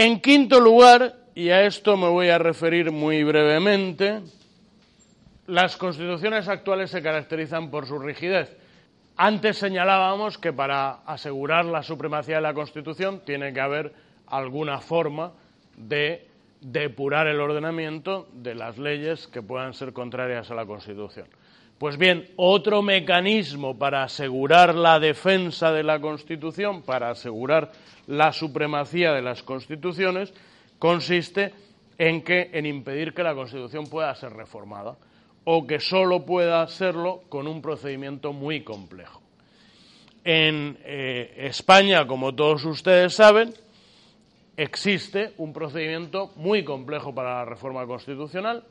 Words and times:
En 0.00 0.20
quinto 0.20 0.60
lugar, 0.60 1.16
y 1.34 1.50
a 1.50 1.66
esto 1.66 1.96
me 1.96 2.06
voy 2.06 2.28
a 2.28 2.38
referir 2.38 2.92
muy 2.92 3.24
brevemente, 3.24 4.20
las 5.48 5.76
constituciones 5.76 6.46
actuales 6.46 6.92
se 6.92 7.02
caracterizan 7.02 7.68
por 7.68 7.84
su 7.84 7.98
rigidez. 7.98 8.56
Antes 9.16 9.58
señalábamos 9.58 10.38
que 10.38 10.52
para 10.52 11.00
asegurar 11.04 11.64
la 11.64 11.82
supremacía 11.82 12.36
de 12.36 12.42
la 12.42 12.54
Constitución 12.54 13.22
tiene 13.26 13.52
que 13.52 13.60
haber 13.60 13.92
alguna 14.28 14.78
forma 14.78 15.32
de 15.76 16.28
depurar 16.60 17.26
el 17.26 17.40
ordenamiento 17.40 18.28
de 18.34 18.54
las 18.54 18.78
leyes 18.78 19.26
que 19.26 19.42
puedan 19.42 19.74
ser 19.74 19.92
contrarias 19.92 20.48
a 20.52 20.54
la 20.54 20.64
Constitución. 20.64 21.26
Pues 21.78 21.96
bien, 21.96 22.28
otro 22.34 22.82
mecanismo 22.82 23.78
para 23.78 24.02
asegurar 24.02 24.74
la 24.74 24.98
defensa 24.98 25.70
de 25.72 25.84
la 25.84 26.00
Constitución, 26.00 26.82
para 26.82 27.10
asegurar 27.10 27.70
la 28.08 28.32
supremacía 28.32 29.12
de 29.12 29.22
las 29.22 29.44
constituciones 29.44 30.34
consiste 30.80 31.52
en 31.96 32.22
que 32.22 32.50
en 32.52 32.66
impedir 32.66 33.14
que 33.14 33.22
la 33.22 33.34
Constitución 33.34 33.86
pueda 33.86 34.12
ser 34.16 34.32
reformada 34.32 34.96
o 35.44 35.66
que 35.66 35.78
solo 35.78 36.26
pueda 36.26 36.66
serlo 36.66 37.22
con 37.28 37.46
un 37.46 37.62
procedimiento 37.62 38.32
muy 38.32 38.62
complejo. 38.62 39.22
En 40.24 40.78
eh, 40.84 41.34
España, 41.38 42.06
como 42.06 42.34
todos 42.34 42.64
ustedes 42.64 43.14
saben, 43.14 43.54
existe 44.56 45.32
un 45.38 45.52
procedimiento 45.52 46.32
muy 46.36 46.64
complejo 46.64 47.14
para 47.14 47.36
la 47.36 47.44
reforma 47.44 47.86
constitucional. 47.86 48.64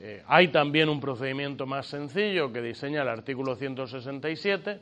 Eh, 0.00 0.22
hay 0.26 0.48
también 0.48 0.88
un 0.88 1.00
procedimiento 1.00 1.66
más 1.66 1.86
sencillo 1.86 2.52
que 2.52 2.60
diseña 2.60 3.02
el 3.02 3.08
artículo 3.08 3.56
167 3.56 4.80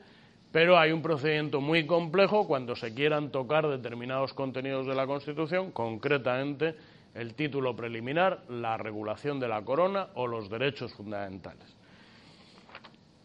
pero 0.53 0.79
hay 0.79 0.93
un 0.93 1.01
procedimiento 1.01 1.63
muy 1.63 1.87
complejo 1.87 2.47
cuando 2.47 2.77
se 2.77 2.93
quieran 2.93 3.31
tocar 3.31 3.67
determinados 3.67 4.35
contenidos 4.35 4.87
de 4.87 4.95
la 4.95 5.07
Constitución, 5.07 5.73
concretamente 5.73 6.77
el 7.15 7.35
título 7.35 7.75
preliminar, 7.75 8.43
la 8.51 8.77
regulación 8.77 9.41
de 9.41 9.49
la 9.49 9.63
corona 9.63 10.09
o 10.15 10.27
los 10.27 10.51
derechos 10.51 10.93
fundamentales. 10.93 11.75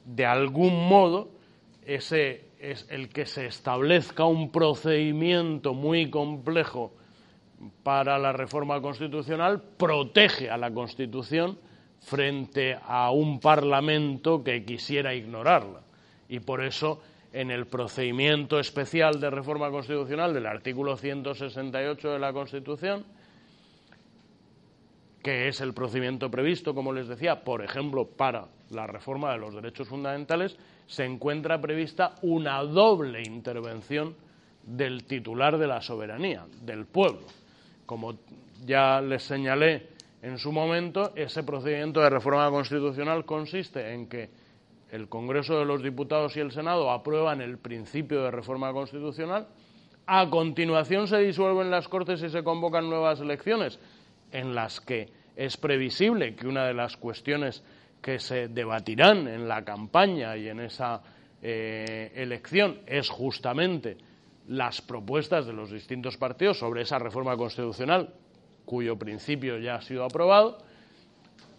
De 0.06 0.26
algún 0.26 0.88
modo, 0.88 1.30
ese 1.86 2.46
es 2.60 2.88
el 2.90 3.10
que 3.10 3.26
se 3.26 3.46
establezca 3.46 4.24
un 4.24 4.50
procedimiento 4.50 5.74
muy 5.74 6.10
complejo 6.10 6.94
para 7.84 8.18
la 8.18 8.32
reforma 8.32 8.82
constitucional 8.82 9.62
protege 9.78 10.50
a 10.50 10.58
la 10.58 10.72
Constitución 10.72 11.58
frente 12.02 12.78
a 12.81 13.12
un 13.12 13.40
Parlamento 13.40 14.44
que 14.44 14.64
quisiera 14.64 15.14
ignorarla. 15.14 15.82
Y 16.30 16.39
por 16.39 16.64
eso 16.64 17.02
en 17.33 17.52
el 17.52 17.67
procedimiento 17.67 18.60
especial 18.60 19.20
de 19.20 19.30
reforma 19.30 19.70
constitucional 19.70 20.33
del 20.33 20.45
artículo 20.45 20.98
168 20.98 22.11
de 22.11 22.20
la 22.20 22.33
Constitución, 22.33 23.05
que 25.22 25.48
es 25.48 25.60
el 25.61 25.73
procedimiento 25.73 26.32
previsto, 26.32 26.73
como 26.73 26.94
les 26.94 27.08
decía, 27.08 27.44
por 27.44 27.64
ejemplo, 27.64 28.08
para 28.08 28.48
la 28.70 28.88
reforma 28.88 29.33
de 29.33 29.39
los 29.39 29.54
derechos 29.54 29.88
fundamentales, 29.88 30.58
se 30.88 31.04
encuentra 31.04 31.60
prevista 31.60 32.16
una 32.22 32.64
doble 32.64 33.22
intervención 33.23 34.16
del 34.64 35.04
titular 35.04 35.58
de 35.58 35.67
la 35.67 35.82
soberanía, 35.82 36.45
del 36.61 36.86
pueblo. 36.86 37.26
Como 37.86 38.16
ya 38.66 39.02
les 39.02 39.23
señalé 39.23 39.97
en 40.27 40.38
su 40.38 40.52
momento, 40.52 41.14
ese 41.15 41.42
procedimiento 41.43 42.02
de 42.02 42.10
reforma 42.10 42.49
constitucional 42.49 43.23
consiste 43.23 43.93
en 43.93 44.08
que 44.10 44.30
el 44.92 45.08
Congreso 45.08 45.58
de 45.58 45.65
los 45.65 45.82
Diputados 45.82 46.36
y 46.36 46.42
el 46.42 46.52
Senado 46.52 46.92
aprueban 46.92 47.39
el 47.42 47.58
principio 47.58 48.23
de 48.23 48.32
reforma 48.32 48.73
constitucional, 48.73 49.48
a 50.05 50.30
continuación 50.30 51.08
se 51.08 51.20
disuelven 51.20 51.71
las 51.71 51.87
Cortes 51.87 52.21
y 52.21 52.30
se 52.30 52.43
convocan 52.43 52.89
nuevas 52.89 53.21
elecciones, 53.21 53.80
en 54.32 54.54
las 54.54 54.82
que 54.82 55.10
es 55.37 55.55
previsible 55.55 56.36
que 56.36 56.48
una 56.48 56.66
de 56.66 56.73
las 56.73 56.98
cuestiones 56.98 57.64
que 58.02 58.20
se 58.20 58.49
debatirán 58.49 59.27
en 59.27 59.48
la 59.48 59.64
campaña 59.64 60.36
y 60.36 60.49
en 60.49 60.60
esa 60.60 61.02
eh, 61.42 62.11
elección 62.16 62.82
es 62.86 63.10
justamente 63.10 63.98
las 64.48 64.82
propuestas 64.82 65.45
de 65.45 65.54
los 65.54 65.71
distintos 65.71 66.17
partidos 66.17 66.60
sobre 66.60 66.82
esa 66.82 66.99
reforma 66.99 67.37
constitucional, 67.37 68.14
cuyo 68.67 69.00
principio 69.00 69.58
ya 69.58 69.76
ha 69.76 69.82
sido 69.82 70.04
aprobado. 70.04 70.60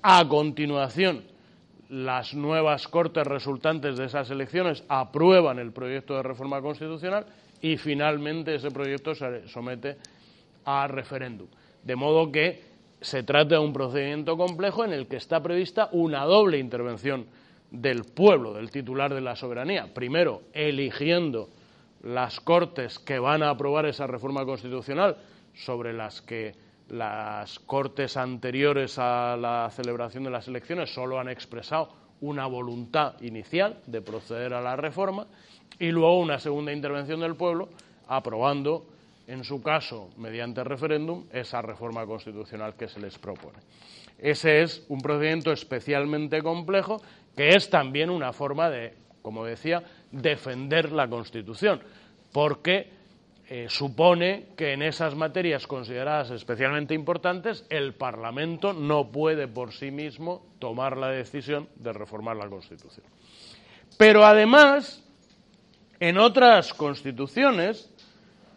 A 0.03 0.29
continuación, 0.29 1.25
las 1.89 2.35
nuevas 2.35 2.87
cortes 2.87 3.27
resultantes 3.27 3.97
de 3.97 4.05
esas 4.05 4.31
elecciones 4.31 4.85
aprueban 4.89 5.59
el 5.59 5.73
proyecto 5.73 6.15
de 6.15 6.23
reforma 6.23 6.61
constitucional 6.61 7.25
y 7.63 7.79
finalmente 7.79 8.55
ese 8.55 8.71
proyecto 8.71 9.15
se 9.15 9.49
somete 9.49 9.97
a 10.67 10.87
referéndum. 10.87 11.49
De 11.83 11.97
modo 11.97 12.31
que 12.31 12.63
se 13.01 13.23
trata 13.23 13.55
de 13.55 13.59
un 13.59 13.73
procedimiento 13.73 14.37
complejo 14.37 14.85
en 14.85 14.93
el 14.93 15.07
que 15.07 15.17
está 15.17 15.43
prevista 15.43 15.89
una 15.93 16.25
doble 16.25 16.59
intervención 16.59 17.27
del 17.71 18.05
pueblo, 18.05 18.53
del 18.53 18.71
titular 18.71 19.15
de 19.15 19.23
la 19.23 19.35
soberanía. 19.35 19.93
Primero, 19.95 20.43
eligiendo 20.53 21.49
las 22.03 22.41
cortes 22.41 22.99
que 22.99 23.19
van 23.19 23.43
a 23.43 23.51
aprobar 23.51 23.87
esa 23.87 24.07
reforma 24.07 24.45
constitucional 24.45 25.17
sobre 25.55 25.93
las 25.93 26.21
que 26.21 26.68
las 26.89 27.59
cortes 27.61 28.17
anteriores 28.17 28.99
a 28.99 29.37
la 29.37 29.71
celebración 29.71 30.25
de 30.25 30.31
las 30.31 30.49
elecciones 30.49 30.93
solo 30.93 31.19
han 31.19 31.29
expresado 31.29 31.93
una 32.21 32.47
voluntad 32.47 33.21
inicial 33.21 33.81
de 33.87 34.01
proceder 34.01 34.55
a 34.55 34.61
la 34.61 34.77
reforma 34.77 35.27
y 35.79 35.91
luego 35.91 36.19
una 36.19 36.39
segunda 36.39 36.73
intervención 36.73 37.21
del 37.21 37.37
pueblo 37.37 37.69
aprobando, 38.09 38.87
en 39.27 39.45
su 39.45 39.63
caso, 39.63 40.11
mediante 40.17 40.65
referéndum, 40.65 41.27
esa 41.33 41.61
reforma 41.61 42.07
constitucional 42.07 42.75
que 42.75 42.89
se 42.89 43.01
les 43.01 43.19
propone. 43.19 43.59
Ese 44.19 44.63
es 44.63 44.85
un 44.89 45.01
procedimiento 45.01 45.53
especialmente 45.53 46.43
complejo 46.43 47.01
que 47.37 47.51
es 47.51 47.71
también 47.71 48.11
una 48.11 48.33
forma 48.33 48.69
de, 48.69 48.95
como 49.23 49.45
decía, 49.45 49.85
defender 50.11 50.91
la 50.91 51.09
Constitución, 51.09 51.81
porque 52.33 52.98
eh, 53.51 53.67
supone 53.71 54.49
que 54.59 54.75
en 54.75 54.83
esas 54.83 55.15
materias 55.15 55.67
consideradas 55.67 56.31
especialmente 56.31 56.93
importantes 56.93 57.65
el 57.71 57.95
Parlamento 57.95 58.75
no 58.75 59.11
puede 59.11 59.49
por 59.49 59.73
sí 59.73 59.91
mismo 59.91 60.45
tomar 60.59 60.99
la 60.99 61.09
decisión 61.09 61.67
de 61.77 61.95
reformar 61.95 62.37
la 62.37 62.51
Constitución. 62.51 63.07
Pero 63.97 64.27
además, 64.27 65.03
en 65.99 66.19
otras 66.19 66.75
constituciones, 66.75 67.91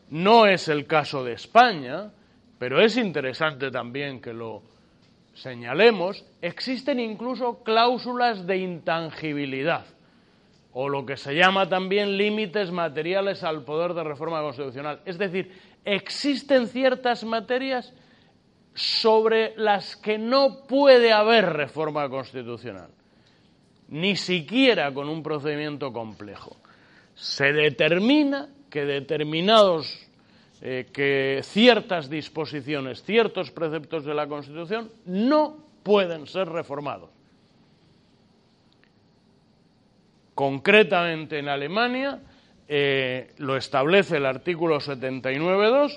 no 0.10 0.46
es 0.46 0.68
el 0.68 0.86
caso 0.88 1.24
de 1.24 1.34
España, 1.34 2.12
pero 2.60 2.82
es 2.82 2.98
interesante 2.98 3.72
también 3.72 4.20
que 4.20 4.34
lo 4.34 4.62
señalemos, 5.36 6.26
existen 6.42 7.00
incluso 7.00 7.64
cláusulas 7.64 8.46
de 8.46 8.58
intangibilidad 8.58 9.86
o 10.74 10.90
lo 10.90 11.06
que 11.06 11.18
se 11.18 11.36
llama 11.36 11.68
también 11.68 12.18
límites 12.18 12.72
materiales 12.72 13.44
al 13.44 13.64
poder 13.64 13.94
de 13.94 14.04
reforma 14.04 14.42
constitucional. 14.42 15.02
Es 15.06 15.18
decir, 15.18 15.52
existen 15.84 16.68
ciertas 16.68 17.24
materias 17.24 17.94
sobre 18.74 19.54
las 19.58 19.98
que 19.98 20.18
no 20.18 20.64
puede 20.68 21.12
haber 21.12 21.46
reforma 21.46 22.08
constitucional, 22.10 22.90
ni 23.90 24.16
siquiera 24.16 24.94
con 24.94 25.10
un 25.10 25.22
procedimiento 25.22 25.92
complejo. 25.92 26.56
Se 27.16 27.52
determina 27.52 28.48
que 28.70 28.86
determinados, 28.86 30.08
eh, 30.62 30.88
que 30.94 31.42
ciertas 31.44 32.10
disposiciones, 32.10 33.04
ciertos 33.04 33.52
preceptos 33.52 34.06
de 34.06 34.14
la 34.14 34.28
Constitución 34.28 34.90
no 35.06 35.58
pueden 35.84 36.26
ser 36.26 36.48
reformados. 36.48 37.10
Concretamente 40.36 41.40
en 41.40 41.50
Alemania, 41.50 42.20
eh, 42.68 43.34
lo 43.38 43.58
establece 43.58 44.18
el 44.18 44.26
artículo 44.26 44.80
79.2 44.80 45.94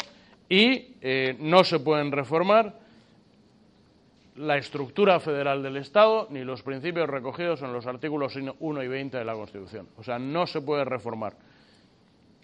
y 0.48 0.96
eh, 1.00 1.36
no 1.38 1.62
se 1.64 1.78
pueden 1.78 2.10
reformar 2.10 2.74
la 4.36 4.56
estructura 4.56 5.20
federal 5.20 5.62
del 5.62 5.76
Estado 5.76 6.26
ni 6.30 6.42
los 6.42 6.62
principios 6.62 7.08
recogidos 7.08 7.62
en 7.62 7.72
los 7.72 7.86
artículos 7.86 8.36
1 8.58 8.82
y 8.82 8.88
20 8.88 9.16
de 9.16 9.24
la 9.24 9.34
Constitución. 9.34 9.88
O 9.96 10.02
sea, 10.02 10.18
no 10.18 10.46
se 10.46 10.60
puede 10.60 10.84
reformar 10.84 11.34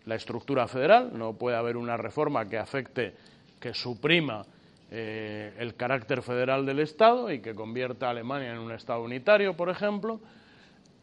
la 0.07 0.15
estructura 0.15 0.69
federal, 0.69 1.11
no 1.13 1.33
puede 1.35 1.57
haber 1.57 1.77
una 1.77 1.97
reforma 1.97 2.49
que 2.49 2.59
afecte, 2.59 3.15
que 3.61 3.75
suprima 3.75 4.45
eh, 4.91 5.55
el 5.59 5.75
carácter 5.75 6.23
federal 6.23 6.65
del 6.65 6.81
Estado 6.81 7.33
y 7.33 7.41
que 7.41 7.55
convierta 7.55 8.07
a 8.07 8.11
Alemania 8.11 8.53
en 8.53 8.59
un 8.59 8.73
Estado 8.73 9.03
unitario, 9.03 9.57
por 9.57 9.69
ejemplo. 9.69 10.21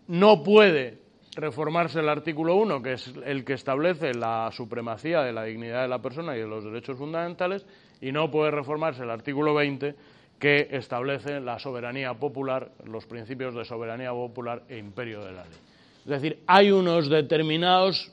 No 0.08 0.44
puede 0.44 1.00
reformarse 1.36 2.00
el 2.00 2.10
artículo 2.10 2.56
1, 2.56 2.82
que 2.82 2.94
es 2.94 3.14
el 3.26 3.44
que 3.44 3.54
establece 3.54 4.14
la 4.14 4.50
supremacía 4.52 5.22
de 5.22 5.34
la 5.34 5.44
dignidad 5.44 5.84
de 5.84 5.88
la 5.88 6.02
persona 6.02 6.36
y 6.36 6.40
de 6.40 6.48
los 6.48 6.64
derechos 6.64 6.98
fundamentales, 6.98 7.66
y 8.02 8.12
no 8.12 8.32
puede 8.32 8.52
reformarse 8.52 9.04
el 9.04 9.10
artículo 9.10 9.54
20, 9.54 9.96
que 10.40 10.68
establece 10.72 11.40
la 11.40 11.60
soberanía 11.60 12.14
popular, 12.14 12.72
los 12.86 13.06
principios 13.06 13.56
de 13.56 13.66
soberanía 13.66 14.12
popular 14.12 14.64
e 14.70 14.78
imperio 14.78 15.24
de 15.26 15.32
la 15.32 15.44
ley. 15.44 15.58
Es 16.06 16.10
decir, 16.10 16.40
hay 16.48 16.72
unos 16.72 17.10
determinados 17.10 18.12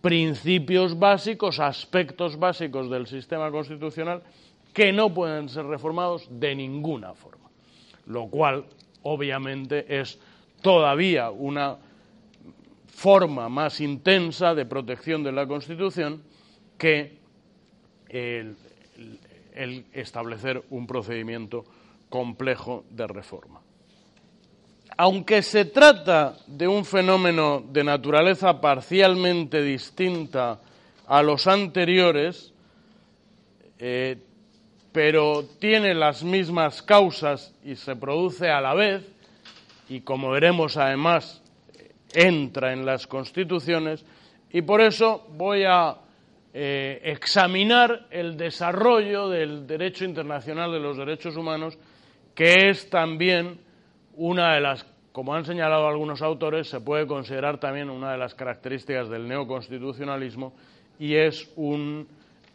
principios 0.00 0.98
básicos, 0.98 1.60
aspectos 1.60 2.38
básicos 2.38 2.90
del 2.90 3.06
sistema 3.06 3.50
constitucional 3.50 4.22
que 4.72 4.92
no 4.92 5.14
pueden 5.14 5.48
ser 5.48 5.64
reformados 5.66 6.26
de 6.28 6.54
ninguna 6.54 7.14
forma, 7.14 7.48
lo 8.06 8.26
cual 8.26 8.64
obviamente 9.02 10.00
es 10.00 10.18
todavía 10.64 11.30
una 11.30 11.76
forma 12.88 13.50
más 13.50 13.82
intensa 13.82 14.54
de 14.54 14.64
protección 14.64 15.22
de 15.22 15.30
la 15.30 15.46
Constitución 15.46 16.22
que 16.78 17.18
el, 18.08 18.56
establecer 19.92 20.64
un 20.70 20.86
procedimiento 20.86 21.66
complejo 22.08 22.86
de 22.88 23.06
reforma. 23.06 23.60
Aunque 24.96 25.42
se 25.42 25.66
trata 25.66 26.38
de 26.46 26.66
un 26.66 26.86
fenómeno 26.86 27.62
de 27.68 27.84
naturaleza 27.84 28.58
parcialmente 28.58 29.60
distinta 29.60 30.60
a 31.06 31.22
los 31.22 31.46
anteriores, 31.46 32.54
eh, 33.78 34.16
pero 34.92 35.44
tiene 35.58 35.92
las 35.92 36.24
mismas 36.24 36.80
causas 36.80 37.54
y 37.62 37.76
se 37.76 37.96
produce 37.96 38.48
a 38.48 38.62
la 38.62 38.72
vez, 38.72 39.13
y 39.88 40.00
como 40.00 40.30
veremos 40.30 40.76
además 40.76 41.42
entra 42.12 42.72
en 42.72 42.86
las 42.86 43.06
constituciones, 43.06 44.04
y 44.50 44.62
por 44.62 44.80
eso 44.80 45.26
voy 45.36 45.64
a 45.64 45.96
eh, 46.52 47.00
examinar 47.02 48.06
el 48.10 48.36
desarrollo 48.36 49.28
del 49.28 49.66
derecho 49.66 50.04
internacional 50.04 50.70
de 50.70 50.78
los 50.78 50.96
derechos 50.96 51.36
humanos, 51.36 51.76
que 52.34 52.70
es 52.70 52.88
también 52.88 53.58
una 54.16 54.54
de 54.54 54.60
las, 54.60 54.86
como 55.10 55.34
han 55.34 55.44
señalado 55.44 55.88
algunos 55.88 56.22
autores, 56.22 56.68
se 56.68 56.80
puede 56.80 57.06
considerar 57.06 57.58
también 57.58 57.90
una 57.90 58.12
de 58.12 58.18
las 58.18 58.34
características 58.34 59.08
del 59.08 59.26
neoconstitucionalismo 59.26 60.54
y 60.98 61.16
es 61.16 61.50
un 61.56 62.06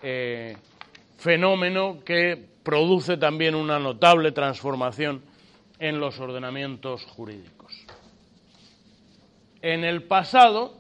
eh, 0.01 0.55
fenómeno 1.17 1.99
que 2.05 2.41
produce 2.63 3.17
también 3.17 3.55
una 3.55 3.79
notable 3.79 4.31
transformación 4.31 5.21
en 5.79 5.99
los 5.99 6.19
ordenamientos 6.19 7.05
jurídicos. 7.05 7.73
En 9.61 9.83
el 9.83 10.03
pasado, 10.03 10.73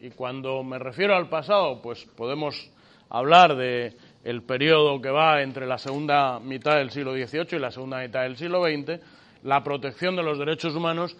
y 0.00 0.10
cuando 0.10 0.62
me 0.62 0.78
refiero 0.78 1.16
al 1.16 1.28
pasado, 1.28 1.80
pues 1.82 2.04
podemos 2.04 2.70
hablar 3.08 3.56
de 3.56 3.96
el 4.24 4.42
periodo 4.42 5.00
que 5.00 5.10
va 5.10 5.42
entre 5.42 5.66
la 5.66 5.78
segunda 5.78 6.38
mitad 6.40 6.76
del 6.76 6.90
siglo 6.90 7.12
XVIII 7.12 7.56
y 7.56 7.58
la 7.58 7.70
segunda 7.70 8.00
mitad 8.00 8.22
del 8.22 8.36
siglo 8.36 8.62
XX, 8.64 9.00
la 9.42 9.64
protección 9.64 10.16
de 10.16 10.22
los 10.22 10.38
derechos 10.38 10.74
humanos 10.74 11.16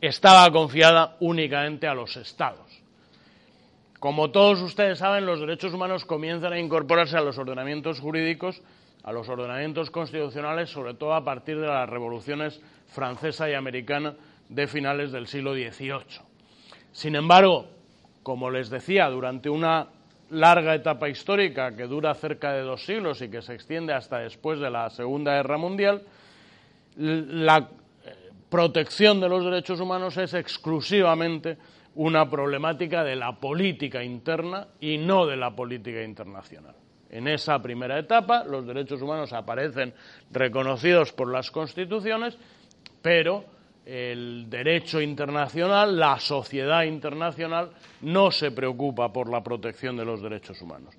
estaba 0.00 0.50
confiada 0.50 1.16
únicamente 1.20 1.86
a 1.86 1.94
los 1.94 2.16
estados. 2.16 2.70
Como 3.98 4.30
todos 4.30 4.60
ustedes 4.60 4.98
saben, 4.98 5.24
los 5.24 5.40
derechos 5.40 5.72
humanos 5.72 6.04
comienzan 6.04 6.52
a 6.52 6.58
incorporarse 6.58 7.16
a 7.16 7.22
los 7.22 7.38
ordenamientos 7.38 8.00
jurídicos, 8.00 8.60
a 9.04 9.12
los 9.12 9.28
ordenamientos 9.28 9.90
constitucionales, 9.90 10.70
sobre 10.70 10.94
todo 10.94 11.14
a 11.14 11.24
partir 11.24 11.60
de 11.60 11.66
las 11.66 11.88
revoluciones 11.88 12.60
francesa 12.88 13.48
y 13.48 13.54
americana 13.54 14.14
de 14.48 14.66
finales 14.66 15.12
del 15.12 15.26
siglo 15.26 15.52
XVIII. 15.52 16.22
Sin 16.92 17.14
embargo, 17.14 17.66
como 18.22 18.50
les 18.50 18.70
decía, 18.70 19.08
durante 19.10 19.50
una 19.50 19.88
larga 20.30 20.74
etapa 20.74 21.08
histórica 21.08 21.76
que 21.76 21.84
dura 21.84 22.14
cerca 22.14 22.52
de 22.52 22.62
dos 22.62 22.84
siglos 22.84 23.20
y 23.20 23.28
que 23.28 23.42
se 23.42 23.54
extiende 23.54 23.92
hasta 23.92 24.18
después 24.18 24.58
de 24.58 24.70
la 24.70 24.88
Segunda 24.90 25.34
Guerra 25.34 25.58
Mundial, 25.58 26.02
la 26.96 27.58
eh, 27.58 28.14
protección 28.48 29.20
de 29.20 29.28
los 29.28 29.44
derechos 29.44 29.80
humanos 29.80 30.16
es 30.16 30.32
exclusivamente 30.32 31.58
una 31.96 32.28
problemática 32.28 33.04
de 33.04 33.16
la 33.16 33.32
política 33.32 34.02
interna 34.02 34.68
y 34.80 34.96
no 34.96 35.26
de 35.26 35.36
la 35.36 35.54
política 35.54 36.02
internacional. 36.02 36.74
En 37.14 37.28
esa 37.28 37.62
primera 37.62 37.96
etapa 37.96 38.42
los 38.42 38.66
derechos 38.66 39.00
humanos 39.00 39.32
aparecen 39.32 39.94
reconocidos 40.32 41.12
por 41.12 41.30
las 41.30 41.48
constituciones, 41.52 42.36
pero 43.00 43.44
el 43.86 44.50
derecho 44.50 45.00
internacional, 45.00 45.96
la 45.96 46.18
sociedad 46.18 46.82
internacional, 46.82 47.70
no 48.00 48.32
se 48.32 48.50
preocupa 48.50 49.12
por 49.12 49.30
la 49.30 49.44
protección 49.44 49.96
de 49.96 50.04
los 50.04 50.22
derechos 50.22 50.60
humanos. 50.60 50.92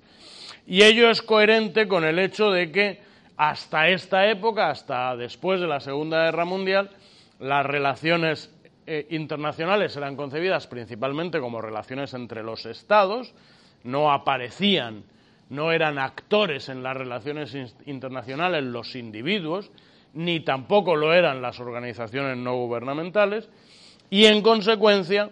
Y 0.66 0.82
ello 0.82 1.10
es 1.10 1.20
coherente 1.20 1.86
con 1.86 2.02
el 2.02 2.18
hecho 2.18 2.50
de 2.50 2.72
que 2.72 3.02
hasta 3.36 3.88
esta 3.90 4.26
época, 4.26 4.70
hasta 4.70 5.14
después 5.16 5.60
de 5.60 5.66
la 5.66 5.80
Segunda 5.80 6.24
Guerra 6.24 6.46
Mundial, 6.46 6.92
las 7.40 7.66
relaciones 7.66 8.50
eh, 8.86 9.06
internacionales 9.10 9.94
eran 9.98 10.16
concebidas 10.16 10.66
principalmente 10.66 11.40
como 11.40 11.60
relaciones 11.60 12.14
entre 12.14 12.42
los 12.42 12.64
estados, 12.64 13.34
no 13.84 14.10
aparecían, 14.10 15.04
no 15.48 15.72
eran 15.72 15.98
actores 15.98 16.68
en 16.68 16.82
las 16.82 16.96
relaciones 16.96 17.56
internacionales 17.86 18.64
los 18.64 18.96
individuos, 18.96 19.70
ni 20.14 20.40
tampoco 20.40 20.96
lo 20.96 21.12
eran 21.12 21.42
las 21.42 21.60
organizaciones 21.60 22.36
no 22.36 22.54
gubernamentales, 22.56 23.48
y 24.10 24.26
en 24.26 24.42
consecuencia 24.42 25.30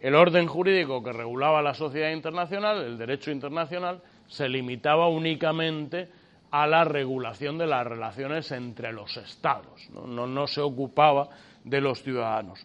el 0.00 0.14
orden 0.14 0.46
jurídico 0.46 1.02
que 1.02 1.12
regulaba 1.12 1.62
la 1.62 1.74
sociedad 1.74 2.10
internacional, 2.10 2.84
el 2.84 2.98
derecho 2.98 3.30
internacional, 3.30 4.00
se 4.28 4.48
limitaba 4.48 5.08
únicamente 5.08 6.08
a 6.50 6.66
la 6.66 6.84
regulación 6.84 7.58
de 7.58 7.66
las 7.66 7.86
relaciones 7.86 8.50
entre 8.52 8.92
los 8.92 9.16
estados, 9.16 9.88
no, 9.90 10.46
se 10.46 10.60
ocupaba 10.60 11.28
de 11.64 11.80
los 11.80 12.02
ciudadanos. 12.02 12.64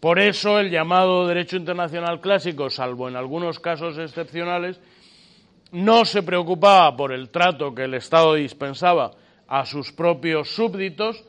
Por 0.00 0.18
eso 0.18 0.58
el 0.58 0.70
llamado 0.70 1.28
derecho 1.28 1.56
internacional 1.56 2.20
clásico, 2.20 2.68
salvo 2.70 3.08
en 3.08 3.14
algunos 3.14 3.60
casos 3.60 3.98
excepcionales, 3.98 4.80
no 5.72 6.04
se 6.04 6.22
preocupaba 6.22 6.96
por 6.96 7.12
el 7.12 7.30
trato 7.30 7.74
que 7.74 7.84
el 7.84 7.94
Estado 7.94 8.34
dispensaba 8.34 9.10
a 9.48 9.66
sus 9.66 9.92
propios 9.92 10.54
súbditos 10.54 11.24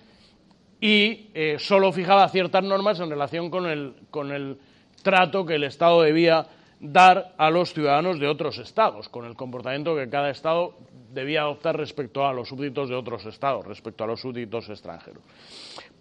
y 0.79 1.29
eh, 1.33 1.55
solo 1.59 1.91
fijaba 1.91 2.27
ciertas 2.29 2.63
normas 2.63 2.99
en 2.99 3.09
relación 3.09 3.49
con 3.49 3.65
el, 3.65 3.93
con 4.11 4.31
el 4.31 4.57
trato 5.01 5.45
que 5.45 5.55
el 5.55 5.63
Estado 5.63 6.01
debía 6.01 6.45
dar 6.79 7.33
a 7.37 7.49
los 7.49 7.73
ciudadanos 7.73 8.19
de 8.19 8.27
otros 8.27 8.57
estados, 8.57 9.07
con 9.07 9.25
el 9.25 9.35
comportamiento 9.35 9.95
que 9.95 10.09
cada 10.09 10.29
estado 10.29 10.75
debía 11.13 11.41
adoptar 11.41 11.77
respecto 11.77 12.25
a 12.25 12.33
los 12.33 12.49
súbditos 12.49 12.89
de 12.89 12.95
otros 12.95 13.25
estados, 13.25 13.65
respecto 13.65 14.03
a 14.03 14.07
los 14.07 14.19
súbditos 14.19 14.67
extranjeros. 14.67 15.23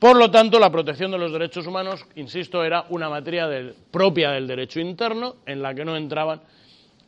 Por 0.00 0.16
lo 0.16 0.28
tanto, 0.28 0.58
la 0.58 0.72
protección 0.72 1.12
de 1.12 1.18
los 1.18 1.32
derechos 1.32 1.68
humanos, 1.68 2.04
insisto, 2.16 2.64
era 2.64 2.86
una 2.88 3.08
materia 3.08 3.48
propia 3.92 4.32
del 4.32 4.48
derecho 4.48 4.80
interno 4.80 5.36
en 5.46 5.62
la 5.62 5.72
que 5.72 5.84
no 5.84 5.96
entraban 5.96 6.40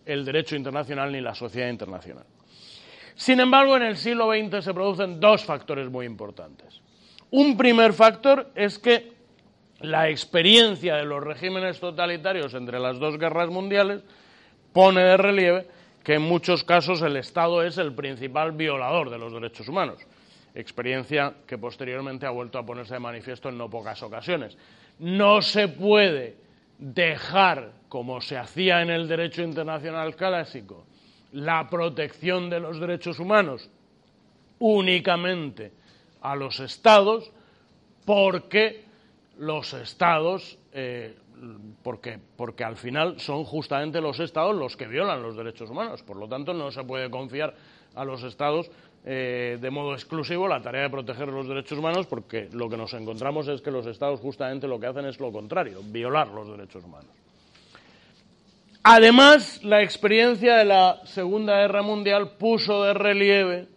el 0.06 0.24
derecho 0.24 0.56
internacional 0.56 1.12
ni 1.12 1.20
la 1.20 1.34
sociedad 1.34 1.68
internacional. 1.68 2.24
Sin 3.14 3.40
embargo, 3.40 3.76
en 3.76 3.84
el 3.84 3.96
siglo 3.96 4.30
XX 4.32 4.64
se 4.64 4.74
producen 4.74 5.20
dos 5.20 5.44
factores 5.44 5.88
muy 5.88 6.06
importantes. 6.06 6.80
Un 7.30 7.56
primer 7.56 7.92
factor 7.92 8.50
es 8.54 8.78
que 8.78 9.12
la 9.80 10.08
experiencia 10.08 10.96
de 10.96 11.04
los 11.04 11.22
regímenes 11.22 11.80
totalitarios 11.80 12.54
entre 12.54 12.78
las 12.78 12.98
dos 12.98 13.18
guerras 13.18 13.50
mundiales 13.50 14.02
pone 14.72 15.02
de 15.02 15.16
relieve 15.16 15.66
que 16.02 16.14
en 16.14 16.22
muchos 16.22 16.64
casos 16.64 17.02
el 17.02 17.16
Estado 17.16 17.62
es 17.62 17.78
el 17.78 17.94
principal 17.94 18.52
violador 18.52 19.10
de 19.10 19.18
los 19.18 19.32
derechos 19.32 19.68
humanos, 19.68 19.98
experiencia 20.54 21.34
que 21.46 21.56
posteriormente 21.56 22.26
ha 22.26 22.30
vuelto 22.30 22.58
a 22.58 22.66
ponerse 22.66 22.94
de 22.94 23.00
manifiesto 23.00 23.48
en 23.48 23.58
no 23.58 23.70
pocas 23.70 24.02
ocasiones. 24.02 24.56
No 24.98 25.40
se 25.40 25.68
puede 25.68 26.36
dejar, 26.78 27.72
como 27.88 28.20
se 28.20 28.36
hacía 28.36 28.82
en 28.82 28.90
el 28.90 29.08
derecho 29.08 29.42
internacional 29.42 30.16
clásico, 30.16 30.86
la 31.32 31.68
protección 31.68 32.50
de 32.50 32.60
los 32.60 32.78
derechos 32.78 33.18
humanos 33.18 33.70
únicamente 34.58 35.72
a 36.20 36.36
los 36.36 36.60
estados 36.60 37.30
porque 38.04 38.84
los 39.38 39.72
estados 39.74 40.58
eh, 40.72 41.16
porque, 41.82 42.18
porque 42.36 42.64
al 42.64 42.76
final 42.76 43.20
son 43.20 43.44
justamente 43.44 44.00
los 44.00 44.20
estados 44.20 44.54
los 44.54 44.76
que 44.76 44.86
violan 44.86 45.22
los 45.22 45.36
derechos 45.36 45.70
humanos. 45.70 46.02
Por 46.02 46.16
lo 46.16 46.28
tanto, 46.28 46.54
no 46.54 46.70
se 46.70 46.84
puede 46.84 47.10
confiar 47.10 47.54
a 47.94 48.04
los 48.04 48.22
estados 48.22 48.70
eh, 49.06 49.58
de 49.60 49.70
modo 49.70 49.92
exclusivo 49.92 50.48
la 50.48 50.62
tarea 50.62 50.84
de 50.84 50.90
proteger 50.90 51.28
los 51.28 51.46
derechos 51.46 51.78
humanos 51.78 52.06
porque 52.06 52.48
lo 52.52 52.70
que 52.70 52.76
nos 52.78 52.94
encontramos 52.94 53.46
es 53.48 53.60
que 53.60 53.70
los 53.70 53.86
estados 53.86 54.20
justamente 54.20 54.66
lo 54.66 54.80
que 54.80 54.86
hacen 54.86 55.04
es 55.04 55.20
lo 55.20 55.30
contrario, 55.30 55.80
violar 55.84 56.28
los 56.28 56.48
derechos 56.48 56.84
humanos. 56.84 57.10
Además, 58.82 59.62
la 59.62 59.82
experiencia 59.82 60.56
de 60.56 60.64
la 60.64 61.00
Segunda 61.04 61.56
Guerra 61.56 61.82
Mundial 61.82 62.36
puso 62.38 62.82
de 62.84 62.94
relieve 62.94 63.68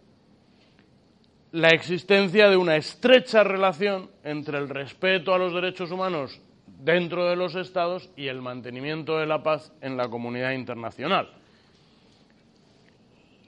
la 1.52 1.70
existencia 1.70 2.48
de 2.48 2.56
una 2.56 2.76
estrecha 2.76 3.42
relación 3.42 4.10
entre 4.22 4.58
el 4.58 4.68
respeto 4.68 5.34
a 5.34 5.38
los 5.38 5.54
derechos 5.54 5.90
humanos 5.90 6.40
dentro 6.66 7.26
de 7.28 7.36
los 7.36 7.54
estados 7.54 8.10
y 8.16 8.28
el 8.28 8.42
mantenimiento 8.42 9.18
de 9.18 9.26
la 9.26 9.42
paz 9.42 9.72
en 9.80 9.96
la 9.96 10.08
comunidad 10.08 10.52
internacional. 10.52 11.37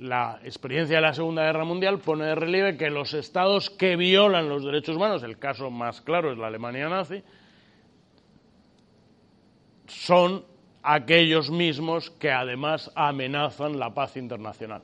La 0.01 0.41
experiencia 0.45 0.97
de 0.97 1.03
la 1.03 1.13
Segunda 1.13 1.45
Guerra 1.45 1.65
Mundial 1.65 1.99
pone 1.99 2.25
de 2.25 2.35
relieve 2.35 2.79
que 2.79 2.89
los 2.89 3.13
estados 3.13 3.69
que 3.69 3.97
violan 3.97 4.49
los 4.49 4.65
derechos 4.65 4.97
humanos, 4.97 5.23
el 5.23 5.39
caso 5.39 5.71
más 5.71 6.01
claro 6.01 6.33
es 6.33 6.39
la 6.39 6.47
Alemania 6.47 6.89
nazi, 6.89 7.23
son 9.87 10.43
aquellos 10.83 11.51
mismos 11.51 12.09
que 12.13 12.31
además 12.31 12.91
amenazan 12.95 13.79
la 13.79 13.93
paz 13.93 14.17
internacional. 14.17 14.81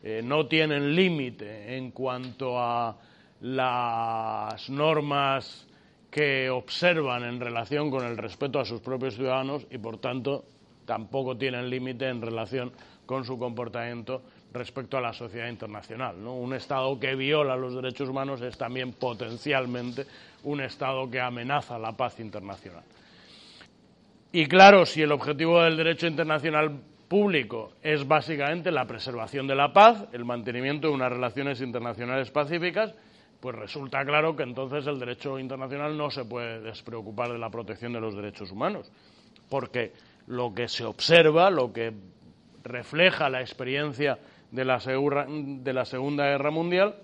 Eh, 0.00 0.20
no 0.22 0.46
tienen 0.46 0.94
límite 0.94 1.76
en 1.76 1.90
cuanto 1.90 2.56
a 2.56 2.96
las 3.40 4.70
normas 4.70 5.66
que 6.08 6.50
observan 6.50 7.24
en 7.24 7.40
relación 7.40 7.90
con 7.90 8.06
el 8.06 8.16
respeto 8.16 8.60
a 8.60 8.64
sus 8.64 8.80
propios 8.80 9.16
ciudadanos 9.16 9.66
y, 9.72 9.78
por 9.78 9.98
tanto, 9.98 10.44
tampoco 10.84 11.36
tienen 11.36 11.68
límite 11.68 12.08
en 12.08 12.22
relación 12.22 12.70
con 13.06 13.24
su 13.24 13.38
comportamiento 13.38 14.22
respecto 14.52 14.96
a 14.96 15.00
la 15.00 15.12
sociedad 15.12 15.48
internacional. 15.48 16.16
Un 16.26 16.54
Estado 16.54 16.98
que 16.98 17.14
viola 17.14 17.56
los 17.56 17.74
derechos 17.74 18.08
humanos 18.08 18.40
es 18.42 18.56
también 18.56 18.92
potencialmente 18.92 20.06
un 20.44 20.60
Estado 20.60 21.10
que 21.10 21.20
amenaza 21.20 21.78
la 21.78 21.92
paz 21.92 22.20
internacional. 22.20 22.84
Y 24.32 24.46
claro, 24.46 24.84
si 24.84 25.02
el 25.02 25.12
objetivo 25.12 25.62
del 25.62 25.76
derecho 25.76 26.06
internacional 26.06 26.78
público 27.08 27.72
es 27.82 28.06
básicamente 28.06 28.70
la 28.70 28.86
preservación 28.86 29.46
de 29.46 29.54
la 29.54 29.72
paz, 29.72 30.06
el 30.12 30.24
mantenimiento 30.24 30.88
de 30.88 30.94
unas 30.94 31.12
relaciones 31.12 31.60
internacionales 31.60 32.30
pacíficas, 32.30 32.94
pues 33.40 33.54
resulta 33.54 34.04
claro 34.04 34.34
que 34.34 34.42
entonces 34.42 34.86
el 34.86 34.98
derecho 34.98 35.38
internacional 35.38 35.96
no 35.96 36.10
se 36.10 36.24
puede 36.24 36.60
despreocupar 36.60 37.30
de 37.30 37.38
la 37.38 37.50
protección 37.50 37.92
de 37.92 38.00
los 38.00 38.14
derechos 38.16 38.50
humanos, 38.50 38.90
porque 39.48 39.92
lo 40.26 40.52
que 40.52 40.68
se 40.68 40.84
observa, 40.84 41.50
lo 41.50 41.72
que 41.72 41.92
refleja 42.64 43.30
la 43.30 43.40
experiencia 43.40 44.18
de 44.50 44.64
la, 44.64 44.78
de 44.78 45.72
la 45.72 45.84
Segunda 45.84 46.24
Guerra 46.24 46.50
Mundial, 46.50 46.96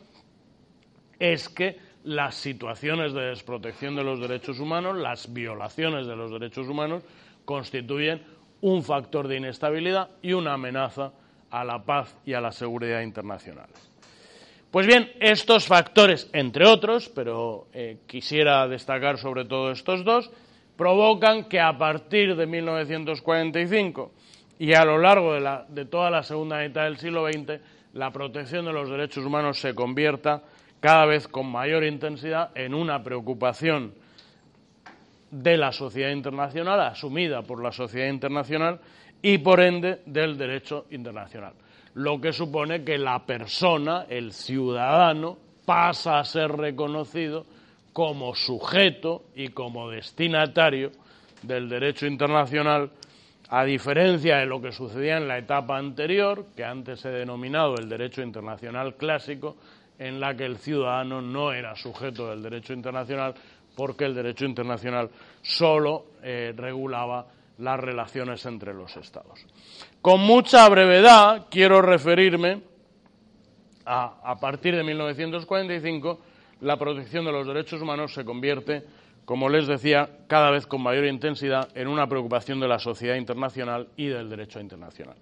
es 1.18 1.48
que 1.48 1.78
las 2.04 2.34
situaciones 2.34 3.12
de 3.12 3.22
desprotección 3.22 3.94
de 3.94 4.04
los 4.04 4.20
derechos 4.20 4.58
humanos, 4.58 4.98
las 4.98 5.32
violaciones 5.32 6.06
de 6.06 6.16
los 6.16 6.32
derechos 6.32 6.68
humanos, 6.68 7.02
constituyen 7.44 8.22
un 8.60 8.82
factor 8.82 9.28
de 9.28 9.36
inestabilidad 9.36 10.10
y 10.22 10.32
una 10.32 10.54
amenaza 10.54 11.12
a 11.50 11.64
la 11.64 11.82
paz 11.84 12.16
y 12.24 12.32
a 12.32 12.40
la 12.40 12.52
seguridad 12.52 13.02
internacional. 13.02 13.68
Pues 14.70 14.86
bien, 14.86 15.12
estos 15.20 15.66
factores, 15.66 16.30
entre 16.32 16.66
otros, 16.66 17.10
pero 17.10 17.66
eh, 17.74 17.98
quisiera 18.06 18.66
destacar 18.66 19.18
sobre 19.18 19.44
todo 19.44 19.70
estos 19.70 20.02
dos, 20.02 20.30
provocan 20.76 21.44
que 21.44 21.60
a 21.60 21.76
partir 21.76 22.34
de 22.34 22.46
1945 22.46 24.12
y 24.62 24.74
a 24.74 24.84
lo 24.84 24.96
largo 24.96 25.34
de, 25.34 25.58
de 25.70 25.86
toda 25.86 26.08
la 26.08 26.22
segunda 26.22 26.60
mitad 26.60 26.84
del 26.84 26.96
siglo 26.96 27.26
XX, 27.26 27.60
la 27.94 28.12
protección 28.12 28.64
de 28.64 28.72
los 28.72 28.88
derechos 28.88 29.24
humanos 29.26 29.58
se 29.58 29.74
convierta 29.74 30.40
cada 30.78 31.04
vez 31.04 31.26
con 31.26 31.50
mayor 31.50 31.82
intensidad 31.82 32.52
en 32.54 32.72
una 32.72 33.02
preocupación 33.02 33.92
de 35.32 35.56
la 35.56 35.72
sociedad 35.72 36.10
internacional, 36.10 36.78
asumida 36.78 37.42
por 37.42 37.60
la 37.60 37.72
sociedad 37.72 38.08
internacional 38.08 38.78
y 39.20 39.38
por 39.38 39.58
ende 39.58 40.02
del 40.06 40.38
derecho 40.38 40.86
internacional. 40.92 41.54
Lo 41.94 42.20
que 42.20 42.32
supone 42.32 42.84
que 42.84 42.98
la 42.98 43.26
persona, 43.26 44.06
el 44.08 44.32
ciudadano, 44.32 45.38
pasa 45.66 46.20
a 46.20 46.24
ser 46.24 46.52
reconocido 46.52 47.46
como 47.92 48.32
sujeto 48.36 49.24
y 49.34 49.48
como 49.48 49.90
destinatario 49.90 50.92
del 51.42 51.68
derecho 51.68 52.06
internacional, 52.06 52.92
a 53.54 53.64
diferencia 53.64 54.38
de 54.38 54.46
lo 54.46 54.62
que 54.62 54.72
sucedía 54.72 55.18
en 55.18 55.28
la 55.28 55.36
etapa 55.36 55.76
anterior, 55.76 56.46
que 56.56 56.64
antes 56.64 57.00
se 57.00 57.10
denominado 57.10 57.74
el 57.74 57.86
derecho 57.86 58.22
internacional 58.22 58.94
clásico, 58.94 59.58
en 59.98 60.20
la 60.20 60.34
que 60.34 60.46
el 60.46 60.56
ciudadano 60.56 61.20
no 61.20 61.52
era 61.52 61.76
sujeto 61.76 62.30
del 62.30 62.42
derecho 62.42 62.72
internacional 62.72 63.34
porque 63.76 64.06
el 64.06 64.14
derecho 64.14 64.46
internacional 64.46 65.10
solo 65.42 66.06
eh, 66.22 66.54
regulaba 66.56 67.26
las 67.58 67.78
relaciones 67.78 68.44
entre 68.46 68.72
los 68.72 68.96
Estados. 68.96 69.44
Con 70.00 70.22
mucha 70.22 70.66
brevedad 70.70 71.48
quiero 71.50 71.82
referirme 71.82 72.62
a, 73.84 74.14
a 74.24 74.40
partir 74.40 74.74
de 74.74 74.82
1945, 74.82 76.20
la 76.62 76.78
protección 76.78 77.26
de 77.26 77.32
los 77.32 77.46
derechos 77.46 77.82
humanos 77.82 78.14
se 78.14 78.24
convierte, 78.24 78.82
como 79.24 79.48
les 79.48 79.66
decía, 79.66 80.08
cada 80.26 80.50
vez 80.50 80.66
con 80.66 80.82
mayor 80.82 81.06
intensidad 81.06 81.68
en 81.74 81.88
una 81.88 82.08
preocupación 82.08 82.58
de 82.60 82.68
la 82.68 82.78
sociedad 82.78 83.16
internacional 83.16 83.88
y 83.96 84.06
del 84.06 84.28
derecho 84.28 84.60
internacional. 84.60 85.16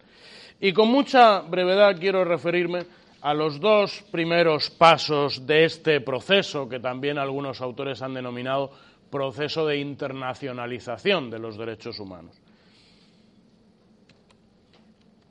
Y 0.59 0.73
con 0.73 0.89
mucha 0.89 1.41
brevedad 1.41 1.99
quiero 1.99 2.25
referirme 2.25 2.85
a 3.21 3.35
los 3.35 3.61
dos 3.61 4.03
primeros 4.11 4.71
pasos 4.71 5.47
de 5.47 5.65
este 5.65 6.01
proceso, 6.01 6.69
que 6.69 6.81
también 6.81 7.19
algunos 7.19 7.61
autores 7.61 8.01
han 8.01 8.15
denominado 8.15 8.71
proceso 9.11 9.67
de 9.67 9.79
internacionalización 9.79 11.31
de 11.31 11.39
los 11.39 11.59
derechos 11.59 11.99
humanos. 11.99 12.41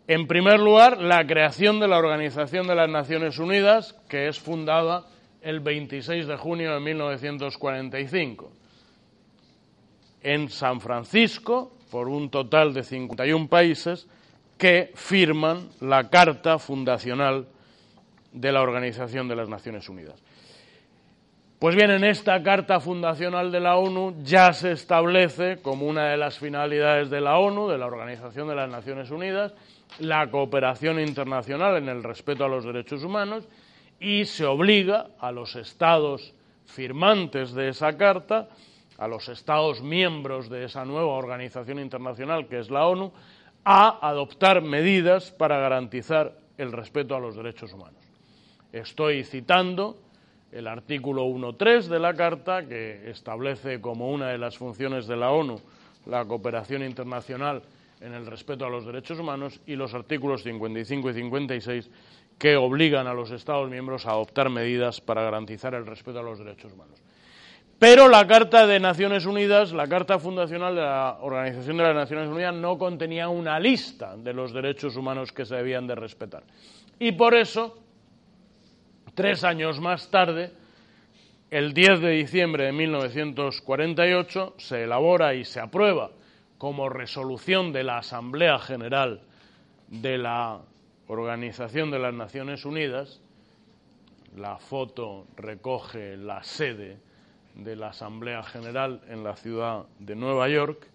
En 0.08 0.28
primer 0.28 0.60
lugar, 0.60 1.00
la 1.00 1.26
creación 1.26 1.80
de 1.80 1.88
la 1.88 1.98
Organización 1.98 2.68
de 2.68 2.76
las 2.76 2.90
Naciones 2.90 3.38
Unidas, 3.40 3.96
que 4.08 4.28
es 4.28 4.40
fundada 4.40 5.06
el 5.42 5.60
26 5.60 6.28
de 6.28 6.36
junio 6.36 6.74
de 6.74 6.80
1945 6.80 8.59
en 10.22 10.50
San 10.50 10.82
Francisco 10.82 11.72
por 11.92 12.08
un 12.08 12.30
total 12.30 12.74
de 12.74 12.84
51 12.84 13.48
países 13.48 14.08
que 14.58 14.92
firman 14.96 15.70
la 15.80 16.10
Carta 16.10 16.60
Fundacional 16.60 17.48
de 18.32 18.52
la 18.52 18.62
Organización 18.62 19.28
de 19.28 19.36
las 19.36 19.50
Naciones 19.50 19.90
Unidas. 19.90 20.22
Pues 21.60 21.76
bien, 21.76 21.92
en 21.92 22.06
esta 22.06 22.42
Carta 22.42 22.80
Fundacional 22.80 23.52
de 23.52 23.60
la 23.60 23.76
ONU 23.76 24.16
ya 24.24 24.54
se 24.54 24.72
establece 24.72 25.62
como 25.62 25.88
una 25.88 26.10
de 26.10 26.16
las 26.16 26.40
finalidades 26.40 27.10
de 27.10 27.20
la 27.20 27.38
ONU, 27.38 27.68
de 27.68 27.78
la 27.78 27.86
Organización 27.86 28.48
de 28.48 28.56
las 28.56 28.70
Naciones 28.70 29.12
Unidas, 29.12 29.54
la 30.00 30.30
cooperación 30.32 31.02
internacional 31.02 31.76
en 31.76 31.90
el 31.90 32.02
respeto 32.02 32.46
a 32.46 32.48
los 32.48 32.64
derechos 32.64 33.04
humanos 33.04 33.46
y 34.00 34.24
se 34.24 34.46
obliga 34.46 35.08
a 35.20 35.34
los 35.34 35.58
estados 35.58 36.34
firmantes 36.66 37.54
de 37.54 37.70
esa 37.70 37.98
carta, 37.98 38.48
a 39.00 39.08
los 39.08 39.30
estados 39.30 39.82
miembros 39.82 40.50
de 40.50 40.66
esa 40.66 40.84
nueva 40.84 41.14
organización 41.14 41.80
internacional 41.80 42.48
que 42.48 42.60
es 42.60 42.70
la 42.70 42.86
ONU, 42.86 43.12
a 43.64 44.08
adoptar 44.08 44.62
medidas 44.62 45.32
para 45.32 45.58
garantizar 45.58 46.38
el 46.58 46.72
respeto 46.72 47.16
a 47.16 47.20
los 47.20 47.36
derechos 47.36 47.74
humanos. 47.74 48.04
Estoy 48.74 49.24
citando 49.24 49.98
el 50.52 50.68
artículo 50.68 51.26
1.3 51.26 51.88
de 51.88 52.00
la 52.00 52.14
Carta, 52.14 52.68
que 52.68 53.10
establece 53.10 53.80
como 53.80 54.12
una 54.12 54.30
de 54.30 54.38
las 54.38 54.58
funciones 54.58 55.08
de 55.08 55.16
la 55.16 55.32
ONU 55.32 55.60
la 56.06 56.26
cooperación 56.26 56.84
internacional 56.84 57.62
en 58.02 58.14
el 58.14 58.26
respeto 58.26 58.66
a 58.66 58.70
los 58.70 58.86
derechos 58.86 59.20
humanos 59.20 59.60
y 59.66 59.76
los 59.76 59.94
artículos 59.94 60.44
55 60.44 61.10
y 61.10 61.14
56 61.14 61.90
que 62.38 62.56
obligan 62.56 63.08
a 63.08 63.14
los 63.14 63.32
Estados 63.32 63.70
miembros 63.70 64.06
a 64.06 64.12
adoptar 64.12 64.50
medidas 64.50 65.02
para 65.02 65.24
garantizar 65.24 65.74
el 65.74 65.86
respeto 65.86 66.20
a 66.20 66.24
los 66.24 66.40
derechos 66.40 66.72
humanos. 66.74 67.00
Pero 67.80 68.10
la 68.10 68.28
Carta 68.28 68.68
de 68.68 68.78
Naciones 68.78 69.26
Unidas, 69.26 69.72
la 69.72 69.88
Carta 69.88 70.20
Fundacional 70.20 70.76
de 70.76 70.82
la 70.82 71.18
Organización 71.22 71.78
de 71.78 71.84
las 71.84 71.96
Naciones 71.96 72.28
Unidas, 72.28 72.54
no 72.54 72.78
contenía 72.78 73.30
una 73.30 73.58
lista 73.58 74.18
de 74.18 74.34
los 74.34 74.52
derechos 74.52 74.98
humanos 74.98 75.32
que 75.32 75.46
se 75.46 75.56
debían 75.56 75.88
de 75.88 75.96
respetar. 75.96 76.44
Y 77.00 77.14
por 77.14 77.36
eso, 77.36 77.82
tres 79.16 79.46
años 79.46 79.80
más 79.80 80.12
tarde, 80.12 80.52
el 81.50 81.74
10 81.74 82.02
de 82.02 82.12
diciembre 82.12 82.66
de 82.66 82.74
1948, 82.74 84.56
se 84.58 84.84
elabora 84.84 85.34
y 85.34 85.46
se 85.46 85.62
aprueba 85.62 86.12
como 86.58 86.90
resolución 86.90 87.72
de 87.72 87.86
la 87.86 88.00
Asamblea 88.00 88.60
General 88.60 89.22
de 89.88 90.18
la 90.18 90.60
Organización 91.08 91.92
de 91.92 92.00
las 92.00 92.14
Naciones 92.14 92.66
Unidas, 92.66 93.22
la 94.36 94.58
foto 94.58 95.28
recoge 95.38 96.18
la 96.18 96.44
sede 96.44 97.08
de 97.64 97.76
la 97.76 97.90
Asamblea 97.90 98.44
General 98.44 99.02
en 99.10 99.24
la 99.24 99.36
ciudad 99.36 99.86
de 100.00 100.16
Nueva 100.16 100.50
York, 100.50 100.88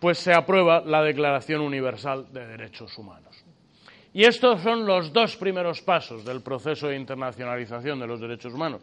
pues 0.00 0.18
se 0.18 0.32
aprueba 0.32 0.80
la 0.80 1.02
Declaración 1.02 1.60
Universal 1.60 2.32
de 2.32 2.46
Derechos 2.46 2.96
Humanos. 2.98 3.44
Y 4.12 4.24
estos 4.24 4.60
son 4.60 4.84
los 4.84 5.12
dos 5.12 5.36
primeros 5.36 5.80
pasos 5.80 6.24
del 6.24 6.42
proceso 6.42 6.88
de 6.88 6.96
internacionalización 6.96 7.98
de 7.98 8.06
los 8.06 8.20
derechos 8.20 8.52
humanos. 8.52 8.82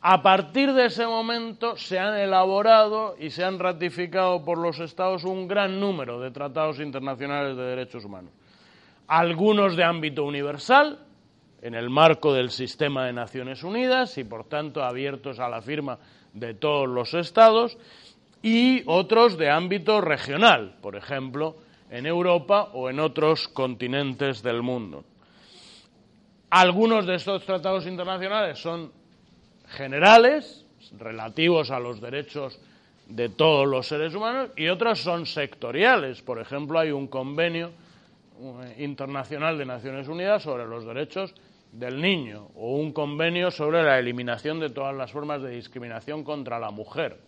A 0.00 0.22
partir 0.22 0.72
de 0.72 0.86
ese 0.86 1.06
momento 1.06 1.76
se 1.76 1.98
han 1.98 2.18
elaborado 2.18 3.16
y 3.18 3.30
se 3.30 3.44
han 3.44 3.58
ratificado 3.58 4.44
por 4.44 4.58
los 4.58 4.80
Estados 4.80 5.24
un 5.24 5.46
gran 5.46 5.78
número 5.80 6.20
de 6.20 6.30
tratados 6.30 6.80
internacionales 6.80 7.56
de 7.56 7.62
derechos 7.62 8.04
humanos. 8.04 8.32
Algunos 9.06 9.76
de 9.76 9.84
ámbito 9.84 10.24
universal, 10.24 10.98
en 11.62 11.74
el 11.74 11.88
marco 11.88 12.34
del 12.34 12.50
sistema 12.50 13.06
de 13.06 13.14
Naciones 13.14 13.62
Unidas 13.62 14.18
y, 14.18 14.24
por 14.24 14.44
tanto, 14.44 14.84
abiertos 14.84 15.38
a 15.38 15.48
la 15.48 15.62
firma 15.62 15.98
de 16.34 16.54
todos 16.54 16.88
los 16.88 17.14
Estados, 17.14 17.78
y 18.42 18.82
otros 18.84 19.38
de 19.38 19.48
ámbito 19.48 20.02
regional, 20.02 20.76
por 20.82 20.96
ejemplo, 20.96 21.56
en 21.90 22.04
Europa 22.04 22.70
o 22.74 22.90
en 22.90 23.00
otros 23.00 23.48
continentes 23.48 24.42
del 24.42 24.60
mundo. 24.60 25.04
Algunos 26.50 27.06
de 27.06 27.14
estos 27.14 27.44
tratados 27.46 27.86
internacionales 27.86 28.58
son 28.58 28.92
generales, 29.68 30.66
relativos 30.98 31.70
a 31.70 31.80
los 31.80 32.00
derechos 32.00 32.60
de 33.08 33.28
todos 33.28 33.66
los 33.66 33.86
seres 33.86 34.14
humanos, 34.14 34.50
y 34.56 34.68
otros 34.68 35.00
son 35.00 35.24
sectoriales. 35.24 36.20
Por 36.20 36.38
ejemplo, 36.38 36.78
hay 36.78 36.90
un 36.90 37.06
convenio 37.06 37.70
eh, 38.40 38.76
internacional 38.84 39.56
de 39.56 39.64
Naciones 39.64 40.08
Unidas 40.08 40.42
sobre 40.42 40.66
los 40.66 40.84
derechos 40.84 41.34
del 41.74 42.00
niño 42.00 42.48
o 42.54 42.76
un 42.76 42.92
convenio 42.92 43.50
sobre 43.50 43.82
la 43.82 43.98
eliminación 43.98 44.60
de 44.60 44.70
todas 44.70 44.94
las 44.94 45.10
formas 45.10 45.42
de 45.42 45.50
discriminación 45.50 46.22
contra 46.22 46.58
la 46.58 46.70
mujer. 46.70 47.18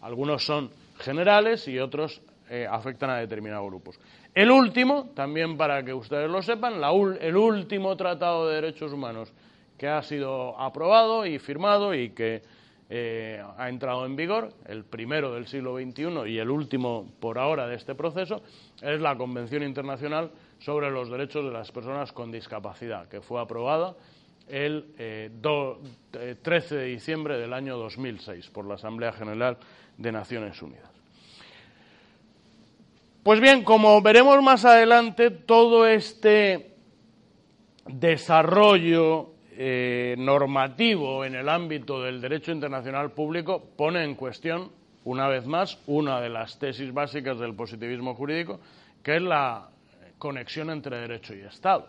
Algunos 0.00 0.44
son 0.44 0.70
generales 0.98 1.66
y 1.66 1.78
otros 1.78 2.22
eh, 2.48 2.66
afectan 2.70 3.10
a 3.10 3.16
determinados 3.16 3.66
grupos. 3.66 3.98
El 4.34 4.50
último, 4.50 5.10
también 5.14 5.56
para 5.56 5.84
que 5.84 5.92
ustedes 5.92 6.30
lo 6.30 6.42
sepan, 6.42 6.74
el 7.20 7.36
último 7.36 7.96
tratado 7.96 8.48
de 8.48 8.56
derechos 8.56 8.92
humanos 8.92 9.32
que 9.76 9.88
ha 9.88 10.02
sido 10.02 10.58
aprobado 10.60 11.26
y 11.26 11.38
firmado 11.38 11.94
y 11.94 12.10
que 12.10 12.42
eh, 12.90 13.42
ha 13.56 13.68
entrado 13.68 14.06
en 14.06 14.14
vigor, 14.14 14.52
el 14.66 14.84
primero 14.84 15.34
del 15.34 15.46
siglo 15.46 15.76
XXI 15.76 16.30
y 16.30 16.38
el 16.38 16.50
último 16.50 17.10
por 17.18 17.38
ahora 17.38 17.66
de 17.66 17.76
este 17.76 17.94
proceso, 17.94 18.42
es 18.82 19.00
la 19.00 19.16
Convención 19.16 19.62
Internacional 19.62 20.30
sobre 20.58 20.90
los 20.90 21.10
Derechos 21.10 21.44
de 21.44 21.50
las 21.50 21.70
Personas 21.72 22.12
con 22.12 22.30
Discapacidad, 22.30 23.08
que 23.08 23.20
fue 23.20 23.40
aprobada 23.40 23.94
el 24.48 24.84
13 26.42 26.74
eh, 26.74 26.78
de 26.78 26.84
diciembre 26.84 27.38
del 27.38 27.52
año 27.52 27.76
2006 27.76 28.50
por 28.50 28.66
la 28.66 28.74
Asamblea 28.74 29.12
General 29.12 29.56
de 29.96 30.12
Naciones 30.12 30.60
Unidas. 30.60 30.90
Pues 33.22 33.40
bien, 33.40 33.64
como 33.64 34.02
veremos 34.02 34.42
más 34.42 34.66
adelante, 34.66 35.30
todo 35.30 35.86
este 35.86 36.74
desarrollo 37.86 39.30
eh, 39.56 40.14
normativo 40.18 41.24
en 41.24 41.34
el 41.34 41.48
ámbito 41.48 42.02
del 42.02 42.20
derecho 42.20 42.52
internacional 42.52 43.12
público 43.12 43.62
pone 43.76 44.04
en 44.04 44.14
cuestión, 44.14 44.70
una 45.04 45.28
vez 45.28 45.46
más, 45.46 45.78
una 45.86 46.20
de 46.20 46.28
las 46.28 46.58
tesis 46.58 46.92
básicas 46.92 47.38
del 47.38 47.54
positivismo 47.54 48.14
jurídico, 48.14 48.60
que 49.02 49.16
es 49.16 49.22
la 49.22 49.68
conexión 50.18 50.70
entre 50.70 50.98
derecho 50.98 51.34
y 51.34 51.40
Estado. 51.40 51.88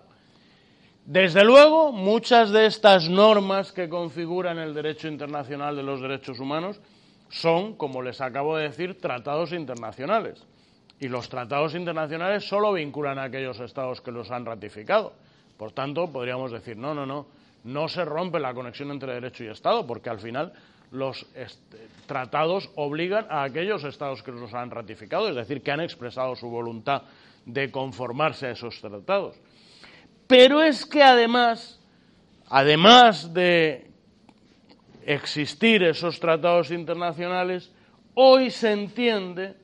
Desde 1.06 1.44
luego, 1.44 1.92
muchas 1.92 2.50
de 2.50 2.66
estas 2.66 3.10
normas 3.10 3.72
que 3.72 3.88
configuran 3.88 4.58
el 4.58 4.74
derecho 4.74 5.08
internacional 5.08 5.76
de 5.76 5.84
los 5.84 6.02
derechos 6.02 6.40
humanos 6.40 6.82
son, 7.30 7.76
como 7.76 8.02
les 8.02 8.22
acabo 8.22 8.58
de 8.58 8.70
decir, 8.70 9.00
tratados 9.00 9.52
internacionales 9.52 10.44
y 11.00 11.08
los 11.08 11.30
tratados 11.30 11.76
internacionales 11.76 12.48
solo 12.48 12.74
vinculan 12.74 13.20
a 13.20 13.24
aquellos 13.24 13.60
estados 13.60 14.02
que 14.02 14.12
los 14.12 14.32
han 14.32 14.46
ratificado. 14.46 15.14
Por 15.58 15.72
tanto, 15.72 16.12
podríamos 16.12 16.52
decir, 16.52 16.78
no, 16.78 16.94
no, 16.94 17.06
no, 17.06 17.28
no 17.66 17.88
se 17.88 18.06
rompe 18.06 18.40
la 18.40 18.54
conexión 18.54 18.92
entre 18.92 19.14
derecho 19.14 19.44
y 19.44 19.48
Estado, 19.48 19.86
porque 19.86 20.10
al 20.10 20.20
final 20.20 20.54
los 20.92 21.26
tratados 22.06 22.70
obligan 22.76 23.28
a 23.30 23.44
aquellos 23.44 23.84
estados 23.84 24.24
que 24.24 24.32
los 24.32 24.54
han 24.54 24.72
ratificado, 24.72 25.30
es 25.30 25.36
decir, 25.36 25.62
que 25.62 25.72
han 25.72 25.82
expresado 25.82 26.36
su 26.36 26.50
voluntad 26.50 27.04
de 27.46 27.72
conformarse 27.72 28.48
a 28.48 28.52
esos 28.52 28.80
tratados. 28.82 29.36
Pero 30.28 30.62
es 30.62 30.86
que 30.86 31.04
además, 31.04 31.80
además 32.50 33.34
de 33.34 33.92
existir 35.06 35.84
esos 35.84 36.20
tratados 36.20 36.72
internacionales, 36.72 37.72
hoy 38.16 38.50
se 38.50 38.72
entiende 38.72 39.56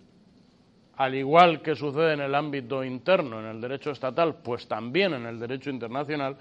al 1.02 1.16
igual 1.16 1.64
que 1.64 1.76
sucede 1.76 2.14
en 2.14 2.22
el 2.22 2.36
ámbito 2.36 2.84
interno, 2.84 3.40
en 3.40 3.48
el 3.48 3.60
derecho 3.60 3.90
estatal, 3.90 4.36
pues 4.44 4.68
también 4.68 5.16
en 5.16 5.26
el 5.26 5.40
derecho 5.40 5.72
internacional, 5.72 6.38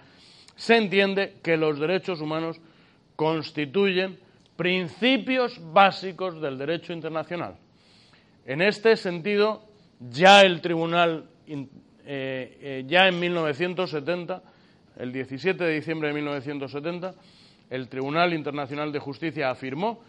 se 0.54 0.76
entiende 0.76 1.38
que 1.42 1.56
los 1.56 1.78
derechos 1.78 2.20
humanos 2.20 2.60
constituyen 3.16 4.18
principios 4.56 5.58
básicos 5.72 6.42
del 6.42 6.58
derecho 6.58 6.92
internacional. 6.92 7.56
En 8.44 8.60
este 8.60 8.98
sentido, 8.98 9.64
ya 9.98 10.42
el 10.42 10.60
Tribunal, 10.60 11.29
eh, 11.50 11.66
eh, 12.06 12.84
ya 12.86 13.08
en 13.08 13.18
1970, 13.18 14.42
el 14.96 15.12
17 15.12 15.64
de 15.64 15.74
diciembre 15.74 16.08
de 16.08 16.14
1970, 16.14 17.14
el 17.70 17.88
Tribunal 17.88 18.32
Internacional 18.34 18.92
de 18.92 18.98
Justicia 18.98 19.50
afirmó 19.50 20.00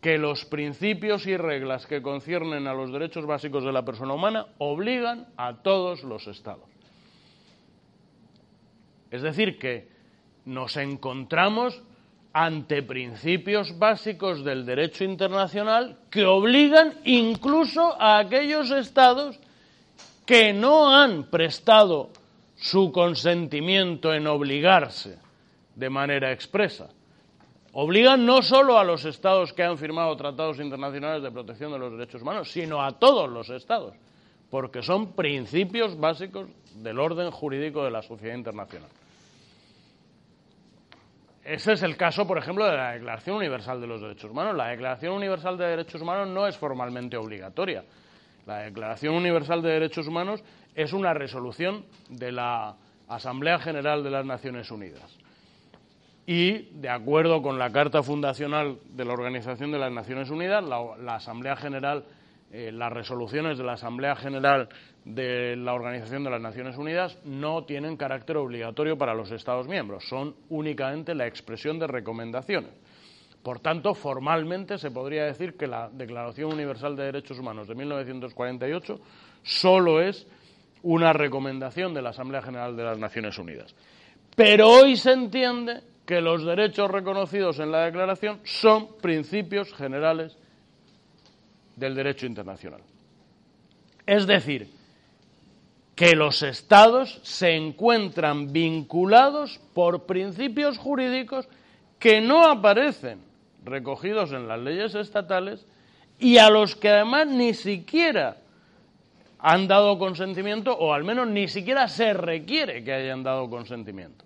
que 0.00 0.18
los 0.18 0.44
principios 0.46 1.26
y 1.26 1.36
reglas 1.36 1.86
que 1.86 2.02
conciernen 2.02 2.66
a 2.66 2.74
los 2.74 2.92
derechos 2.92 3.26
básicos 3.26 3.64
de 3.64 3.72
la 3.72 3.84
persona 3.84 4.14
humana 4.14 4.46
obligan 4.58 5.26
a 5.36 5.62
todos 5.62 6.02
los 6.04 6.26
estados. 6.26 6.64
Es 9.10 9.22
decir, 9.22 9.58
que 9.58 9.88
nos 10.46 10.76
encontramos 10.76 11.82
ante 12.32 12.82
principios 12.82 13.78
básicos 13.78 14.44
del 14.44 14.64
derecho 14.64 15.04
internacional 15.04 15.98
que 16.10 16.24
obligan 16.24 16.94
incluso 17.04 18.00
a 18.00 18.18
aquellos 18.18 18.70
estados 18.70 19.38
que 20.30 20.52
no 20.52 20.94
han 20.94 21.24
prestado 21.24 22.10
su 22.54 22.92
consentimiento 22.92 24.14
en 24.14 24.28
obligarse 24.28 25.18
de 25.74 25.90
manera 25.90 26.30
expresa 26.30 26.88
obligan 27.72 28.24
no 28.24 28.40
solo 28.40 28.78
a 28.78 28.84
los 28.84 29.04
estados 29.06 29.52
que 29.52 29.64
han 29.64 29.76
firmado 29.76 30.16
tratados 30.16 30.60
internacionales 30.60 31.24
de 31.24 31.32
protección 31.32 31.72
de 31.72 31.80
los 31.80 31.90
derechos 31.90 32.22
humanos, 32.22 32.48
sino 32.48 32.80
a 32.80 32.92
todos 32.92 33.28
los 33.28 33.50
estados, 33.50 33.96
porque 34.50 34.82
son 34.82 35.14
principios 35.14 35.98
básicos 35.98 36.46
del 36.76 37.00
orden 37.00 37.32
jurídico 37.32 37.82
de 37.82 37.90
la 37.90 38.02
sociedad 38.02 38.36
internacional. 38.36 38.88
Ese 41.42 41.72
es 41.72 41.82
el 41.82 41.96
caso, 41.96 42.24
por 42.24 42.38
ejemplo, 42.38 42.66
de 42.66 42.76
la 42.76 42.92
Declaración 42.92 43.34
Universal 43.34 43.80
de 43.80 43.86
los 43.88 44.00
Derechos 44.00 44.30
Humanos. 44.30 44.56
La 44.56 44.68
Declaración 44.68 45.12
Universal 45.12 45.58
de 45.58 45.66
Derechos 45.66 46.00
Humanos 46.00 46.28
no 46.28 46.46
es 46.46 46.56
formalmente 46.56 47.16
obligatoria. 47.16 47.82
La 48.46 48.58
Declaración 48.58 49.14
Universal 49.14 49.62
de 49.62 49.70
Derechos 49.70 50.06
Humanos 50.06 50.42
es 50.74 50.92
una 50.92 51.14
resolución 51.14 51.84
de 52.08 52.32
la 52.32 52.76
Asamblea 53.08 53.58
General 53.58 54.02
de 54.02 54.10
las 54.10 54.24
Naciones 54.24 54.70
Unidas 54.70 55.20
y, 56.26 56.68
de 56.74 56.88
acuerdo 56.88 57.42
con 57.42 57.58
la 57.58 57.72
Carta 57.72 58.04
Fundacional 58.04 58.78
de 58.94 59.04
la 59.04 59.14
Organización 59.14 59.72
de 59.72 59.80
las 59.80 59.90
Naciones 59.90 60.30
Unidas, 60.30 60.62
la, 60.64 61.16
Asamblea 61.16 61.56
General, 61.56 62.04
eh, 62.52 62.70
las 62.72 62.92
resoluciones 62.92 63.58
de 63.58 63.64
la 63.64 63.72
Asamblea 63.72 64.14
General 64.14 64.68
de 65.04 65.56
la 65.56 65.74
Organización 65.74 66.22
de 66.22 66.30
las 66.30 66.40
Naciones 66.40 66.76
Unidas 66.76 67.18
no 67.24 67.64
tienen 67.64 67.96
carácter 67.96 68.36
obligatorio 68.36 68.96
para 68.96 69.12
los 69.12 69.32
Estados 69.32 69.66
miembros, 69.66 70.08
son 70.08 70.36
únicamente 70.50 71.16
la 71.16 71.26
expresión 71.26 71.80
de 71.80 71.88
recomendaciones. 71.88 72.70
Por 73.42 73.60
tanto, 73.60 73.94
formalmente 73.94 74.76
se 74.76 74.90
podría 74.90 75.24
decir 75.24 75.56
que 75.56 75.66
la 75.66 75.88
Declaración 75.88 76.52
Universal 76.52 76.94
de 76.94 77.04
Derechos 77.04 77.38
Humanos 77.38 77.68
de 77.68 77.74
1948 77.74 79.00
solo 79.42 80.02
es 80.02 80.26
una 80.82 81.12
recomendación 81.12 81.94
de 81.94 82.02
la 82.02 82.10
Asamblea 82.10 82.42
General 82.42 82.76
de 82.76 82.84
las 82.84 82.98
Naciones 82.98 83.38
Unidas. 83.38 83.74
Pero 84.36 84.68
hoy 84.68 84.96
se 84.96 85.12
entiende 85.12 85.80
que 86.04 86.20
los 86.20 86.44
derechos 86.44 86.90
reconocidos 86.90 87.58
en 87.60 87.72
la 87.72 87.84
Declaración 87.84 88.40
son 88.44 88.98
principios 88.98 89.72
generales 89.72 90.36
del 91.76 91.94
derecho 91.94 92.26
internacional. 92.26 92.82
Es 94.06 94.26
decir, 94.26 94.70
que 95.94 96.14
los 96.14 96.42
estados 96.42 97.20
se 97.22 97.54
encuentran 97.54 98.52
vinculados 98.52 99.60
por 99.72 100.04
principios 100.04 100.78
jurídicos 100.78 101.48
que 101.98 102.20
no 102.20 102.46
aparecen 102.46 103.29
recogidos 103.64 104.32
en 104.32 104.48
las 104.48 104.60
leyes 104.60 104.94
estatales 104.94 105.66
y 106.18 106.38
a 106.38 106.50
los 106.50 106.76
que 106.76 106.88
además 106.88 107.26
ni 107.28 107.54
siquiera 107.54 108.36
han 109.38 109.66
dado 109.68 109.98
consentimiento 109.98 110.76
o 110.76 110.92
al 110.92 111.04
menos 111.04 111.28
ni 111.28 111.48
siquiera 111.48 111.88
se 111.88 112.12
requiere 112.12 112.84
que 112.84 112.92
hayan 112.92 113.22
dado 113.22 113.48
consentimiento. 113.48 114.24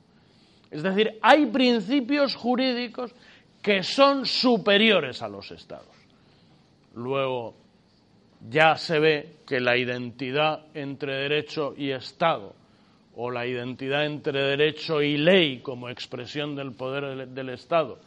Es 0.71 0.83
decir, 0.83 1.19
hay 1.23 1.47
principios 1.47 2.35
jurídicos 2.35 3.15
que 3.63 3.83
son 3.83 4.27
superiores 4.27 5.23
a 5.23 5.29
los 5.29 5.51
Estados. 5.53 5.95
Luego, 6.95 7.55
ya 8.51 8.77
se 8.77 8.99
ve 8.99 9.37
que 9.47 9.61
la 9.61 9.77
identidad 9.77 10.67
entre 10.75 11.15
derecho 11.15 11.75
y 11.77 11.91
Estado 11.93 12.55
o 13.17 13.31
la 13.31 13.47
identidad 13.47 14.05
entre 14.05 14.41
derecho 14.43 15.01
y 15.01 15.17
ley 15.17 15.61
como 15.61 15.89
expresión 15.89 16.57
del 16.57 16.73
poder 16.73 17.29
del 17.29 17.49
Estado, 17.51 17.99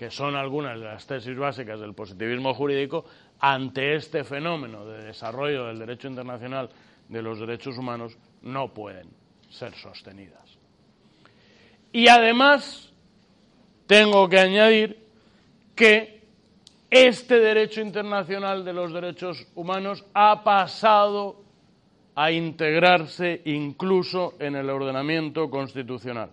que 0.00 0.10
son 0.10 0.34
algunas 0.34 0.80
de 0.80 0.86
las 0.86 1.06
tesis 1.06 1.36
básicas 1.36 1.78
del 1.78 1.92
positivismo 1.92 2.54
jurídico, 2.54 3.04
ante 3.38 3.96
este 3.96 4.24
fenómeno 4.24 4.86
de 4.86 5.04
desarrollo 5.04 5.66
del 5.66 5.78
derecho 5.78 6.08
internacional 6.08 6.70
de 7.06 7.20
los 7.20 7.38
derechos 7.38 7.76
humanos 7.76 8.16
no 8.40 8.72
pueden 8.72 9.10
ser 9.50 9.74
sostenidas. 9.74 10.56
Y 11.92 12.08
además, 12.08 12.90
tengo 13.86 14.26
que 14.26 14.38
añadir 14.38 15.04
que 15.74 16.22
este 16.88 17.38
derecho 17.38 17.82
internacional 17.82 18.64
de 18.64 18.72
los 18.72 18.94
derechos 18.94 19.46
humanos 19.54 20.02
ha 20.14 20.42
pasado 20.42 21.42
a 22.14 22.32
integrarse 22.32 23.42
incluso 23.44 24.32
en 24.38 24.56
el 24.56 24.70
ordenamiento 24.70 25.50
constitucional, 25.50 26.30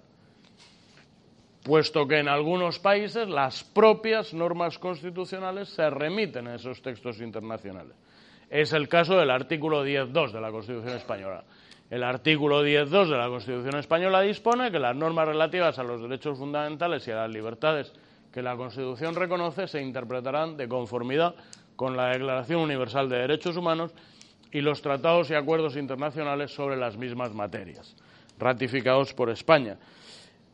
puesto 1.67 2.07
que 2.07 2.19
en 2.19 2.29
algunos 2.29 2.79
países 2.79 3.27
las 3.27 3.65
propias 3.65 4.33
normas 4.33 4.79
constitucionales 4.79 5.67
se 5.67 5.89
remiten 5.89 6.47
a 6.47 6.55
esos 6.55 6.81
textos 6.81 7.19
internacionales. 7.19 7.93
Es 8.49 8.71
el 8.71 8.87
caso 8.87 9.17
del 9.17 9.29
artículo 9.29 9.85
10.2 9.85 10.31
de 10.31 10.41
la 10.41 10.49
Constitución 10.49 10.95
española. 10.95 11.43
El 11.89 12.03
artículo 12.03 12.65
10.2 12.65 13.09
de 13.09 13.17
la 13.17 13.27
Constitución 13.27 13.75
española 13.77 14.21
dispone 14.21 14.71
que 14.71 14.79
las 14.79 14.95
normas 14.95 15.27
relativas 15.27 15.77
a 15.77 15.83
los 15.83 16.01
derechos 16.01 16.37
fundamentales 16.37 17.05
y 17.07 17.11
a 17.11 17.17
las 17.17 17.29
libertades 17.29 17.91
que 18.31 18.41
la 18.41 18.55
Constitución 18.55 19.15
reconoce 19.15 19.67
se 19.67 19.81
interpretarán 19.81 20.55
de 20.55 20.69
conformidad 20.69 21.35
con 21.75 21.97
la 21.97 22.09
Declaración 22.09 22.61
Universal 22.61 23.09
de 23.09 23.17
Derechos 23.17 23.57
Humanos 23.57 23.91
y 24.51 24.61
los 24.61 24.81
tratados 24.81 25.29
y 25.29 25.33
acuerdos 25.33 25.75
internacionales 25.75 26.51
sobre 26.51 26.77
las 26.77 26.95
mismas 26.95 27.33
materias, 27.33 27.95
ratificados 28.39 29.13
por 29.13 29.29
España. 29.29 29.77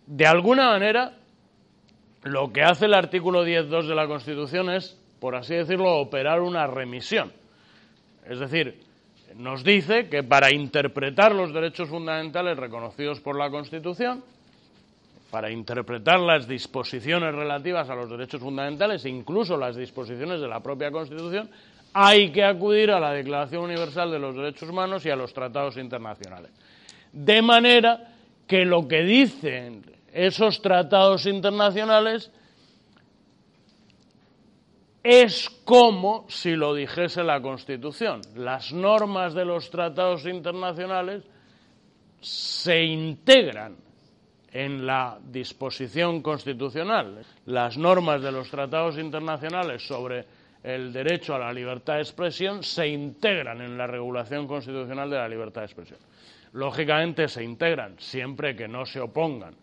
De 0.06 0.26
alguna 0.26 0.70
manera, 0.70 1.14
lo 2.24 2.52
que 2.52 2.64
hace 2.64 2.86
el 2.86 2.94
artículo 2.94 3.46
10.2 3.46 3.88
de 3.88 3.96
la 3.96 4.08
Constitución 4.08 4.70
es, 4.70 4.98
por 5.20 5.36
así 5.36 5.56
decirlo, 5.56 5.98
operar 5.98 6.42
una 6.42 6.68
remisión. 6.68 7.32
Es 8.28 8.40
decir, 8.40 8.82
nos 9.36 9.64
dice 9.64 10.10
que 10.10 10.24
para 10.24 10.54
interpretar 10.54 11.34
los 11.34 11.54
derechos 11.54 11.90
fundamentales 11.90 12.58
reconocidos 12.58 13.20
por 13.20 13.38
la 13.38 13.50
Constitución, 13.50 14.24
para 15.32 15.50
interpretar 15.50 16.20
las 16.20 16.48
disposiciones 16.48 17.34
relativas 17.34 17.90
a 17.90 17.96
los 17.96 18.10
derechos 18.10 18.40
fundamentales, 18.40 19.06
incluso 19.06 19.58
las 19.58 19.76
disposiciones 19.76 20.40
de 20.40 20.48
la 20.48 20.60
propia 20.60 20.92
Constitución, 20.92 21.50
hay 21.94 22.32
que 22.32 22.44
acudir 22.44 22.92
a 22.92 23.00
la 23.00 23.14
Declaración 23.14 23.64
Universal 23.64 24.12
de 24.12 24.20
los 24.20 24.36
Derechos 24.36 24.70
Humanos 24.70 25.06
y 25.06 25.10
a 25.10 25.16
los 25.16 25.34
tratados 25.34 25.78
internacionales. 25.78 26.52
De 27.12 27.42
manera 27.42 28.13
que 28.48 28.66
lo 28.66 28.88
que 28.88 29.04
dicen 29.04 29.84
esos 30.12 30.62
tratados 30.62 31.26
internacionales 31.26 32.32
es 35.04 35.50
como 35.66 36.26
si 36.30 36.56
lo 36.56 36.74
dijese 36.74 37.24
la 37.24 37.42
Constitución. 37.42 38.22
Las 38.36 38.72
normas 38.72 39.34
de 39.34 39.44
los 39.44 39.70
tratados 39.70 40.26
internacionales 40.26 41.24
se 42.22 42.84
integran 42.84 43.76
en 44.54 44.86
la 44.86 45.20
disposición 45.22 46.22
constitucional. 46.22 47.26
Las 47.48 47.78
normas 47.78 48.22
de 48.22 48.32
los 48.32 48.50
tratados 48.50 48.98
internacionales 48.98 49.86
sobre 49.86 50.26
el 50.64 50.94
derecho 50.94 51.36
a 51.36 51.40
la 51.40 51.52
libertad 51.52 51.96
de 51.96 52.02
expresión 52.02 52.64
se 52.64 52.88
integran 52.88 53.60
en 53.62 53.78
la 53.78 53.88
regulación 53.88 54.48
constitucional 54.48 55.10
de 55.10 55.18
la 55.18 55.28
libertad 55.28 55.62
de 55.62 55.66
expresión. 55.66 56.00
Lógicamente 56.54 57.28
se 57.28 57.44
integran 57.44 58.00
siempre 58.00 58.56
que 58.56 58.68
no 58.68 58.86
se 58.86 59.00
opongan 59.00 59.56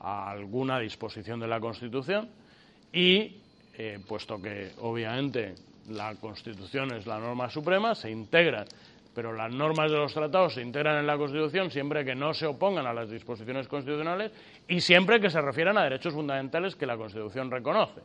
a 0.00 0.30
alguna 0.30 0.78
disposición 0.78 1.40
de 1.40 1.48
la 1.48 1.60
Constitución 1.60 2.28
y, 2.92 3.40
eh, 3.74 3.98
puesto 4.06 4.40
que 4.40 4.72
obviamente 4.80 5.54
la 5.90 6.14
Constitución 6.16 6.94
es 6.94 7.06
la 7.06 7.18
norma 7.18 7.50
suprema, 7.50 7.94
se 7.94 8.10
integran 8.10 8.66
pero 9.14 9.32
las 9.32 9.52
normas 9.52 9.90
de 9.90 9.96
los 9.96 10.12
tratados 10.12 10.54
se 10.54 10.62
integran 10.62 10.98
en 10.98 11.06
la 11.06 11.16
Constitución 11.16 11.70
siempre 11.70 12.04
que 12.04 12.14
no 12.14 12.32
se 12.32 12.46
opongan 12.46 12.86
a 12.86 12.94
las 12.94 13.10
disposiciones 13.10 13.68
constitucionales 13.68 14.32
y 14.68 14.80
siempre 14.80 15.20
que 15.20 15.30
se 15.30 15.40
refieran 15.40 15.76
a 15.76 15.84
derechos 15.84 16.14
fundamentales 16.14 16.76
que 16.76 16.86
la 16.86 16.96
Constitución 16.96 17.50
reconoce. 17.50 18.00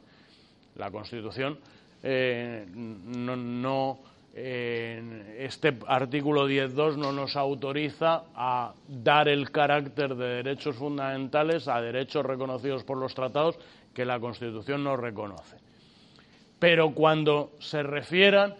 La 0.75 0.91
Constitución 0.91 1.57
eh, 2.03 2.65
no, 2.73 3.99
este 4.37 5.75
artículo 5.87 6.47
10.2 6.47 6.95
no 6.95 7.11
nos 7.11 7.35
autoriza 7.35 8.25
a 8.35 8.71
dar 8.87 9.27
el 9.27 9.49
carácter 9.49 10.15
de 10.15 10.43
derechos 10.43 10.75
fundamentales 10.75 11.67
a 11.67 11.81
derechos 11.81 12.23
reconocidos 12.23 12.83
por 12.83 12.97
los 12.97 13.15
tratados 13.15 13.57
que 13.95 14.05
la 14.05 14.19
Constitución 14.19 14.83
no 14.83 14.95
reconoce. 14.95 15.57
Pero 16.59 16.91
cuando 16.91 17.53
se 17.59 17.81
refieran 17.81 18.53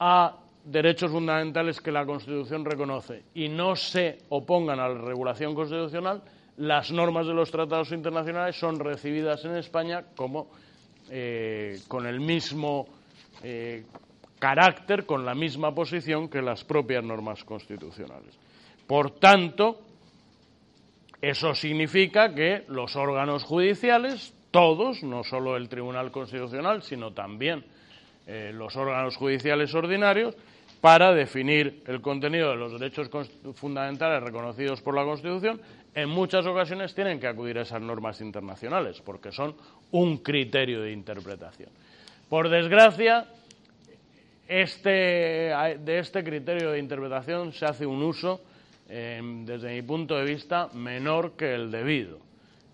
a 0.00 0.34
derechos 0.64 1.10
fundamentales 1.10 1.82
que 1.82 1.92
la 1.92 2.06
Constitución 2.06 2.64
reconoce 2.64 3.24
y 3.34 3.50
no 3.50 3.76
se 3.76 4.20
opongan 4.30 4.80
a 4.80 4.88
la 4.88 4.98
regulación 4.98 5.54
constitucional, 5.54 6.22
las 6.56 6.90
normas 6.90 7.26
de 7.26 7.34
los 7.34 7.50
tratados 7.50 7.92
internacionales 7.92 8.56
son 8.56 8.78
recibidas 8.80 9.44
en 9.44 9.56
España 9.56 10.04
como 10.16 10.48
eh, 11.10 11.80
con 11.86 12.06
el 12.06 12.18
mismo 12.18 12.86
eh, 13.42 13.84
carácter, 14.38 15.06
con 15.06 15.24
la 15.24 15.34
misma 15.34 15.74
posición 15.74 16.28
que 16.28 16.42
las 16.42 16.64
propias 16.64 17.04
normas 17.04 17.44
constitucionales. 17.44 18.38
Por 18.86 19.18
tanto, 19.18 19.80
eso 21.20 21.54
significa 21.54 22.34
que 22.34 22.64
los 22.68 22.96
órganos 22.96 23.44
judiciales, 23.44 24.32
todos, 24.50 25.02
no 25.02 25.24
solo 25.24 25.56
el 25.56 25.68
Tribunal 25.68 26.10
Constitucional, 26.10 26.82
sino 26.82 27.12
también 27.12 27.64
eh, 28.26 28.52
los 28.54 28.76
órganos 28.76 29.16
judiciales 29.16 29.74
ordinarios, 29.74 30.36
para 30.80 31.12
definir 31.12 31.82
el 31.86 32.00
contenido 32.00 32.50
de 32.50 32.56
los 32.56 32.78
derechos 32.78 33.10
fundamentales 33.54 34.22
reconocidos 34.22 34.80
por 34.80 34.94
la 34.94 35.04
Constitución, 35.04 35.60
en 35.94 36.08
muchas 36.08 36.46
ocasiones 36.46 36.94
tienen 36.94 37.18
que 37.18 37.26
acudir 37.26 37.58
a 37.58 37.62
esas 37.62 37.82
normas 37.82 38.20
internacionales, 38.20 39.02
porque 39.04 39.32
son 39.32 39.56
un 39.90 40.18
criterio 40.18 40.82
de 40.82 40.92
interpretación. 40.92 41.70
Por 42.28 42.48
desgracia, 42.48 43.26
este, 44.48 45.54
de 45.84 45.98
este 45.98 46.24
criterio 46.24 46.70
de 46.70 46.78
interpretación 46.78 47.52
se 47.52 47.66
hace 47.66 47.84
un 47.84 48.02
uso, 48.02 48.40
em, 48.88 49.44
desde 49.44 49.74
mi 49.74 49.82
punto 49.82 50.16
de 50.16 50.24
vista, 50.24 50.70
menor 50.72 51.32
que 51.32 51.54
el 51.54 51.70
debido. 51.70 52.18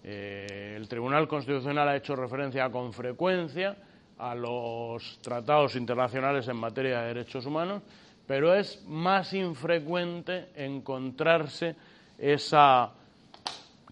Eh, 0.04 0.74
el 0.76 0.87
Tribunal 0.87 1.26
Constitucional 1.26 1.88
ha 1.88 1.96
hecho 1.96 2.14
referencia 2.14 2.70
con 2.70 2.92
frecuencia 2.92 3.76
a 4.18 4.34
los 4.37 5.18
tratados 5.20 5.74
internacionales 5.74 6.46
en 6.46 6.56
materia 6.56 7.00
de 7.00 7.08
derechos 7.08 7.44
humanos, 7.44 7.82
pero 8.26 8.54
es 8.54 8.84
más 8.87 9.32
infrecuente 9.32 10.50
encontrarse 10.54 11.74
esa 12.16 12.92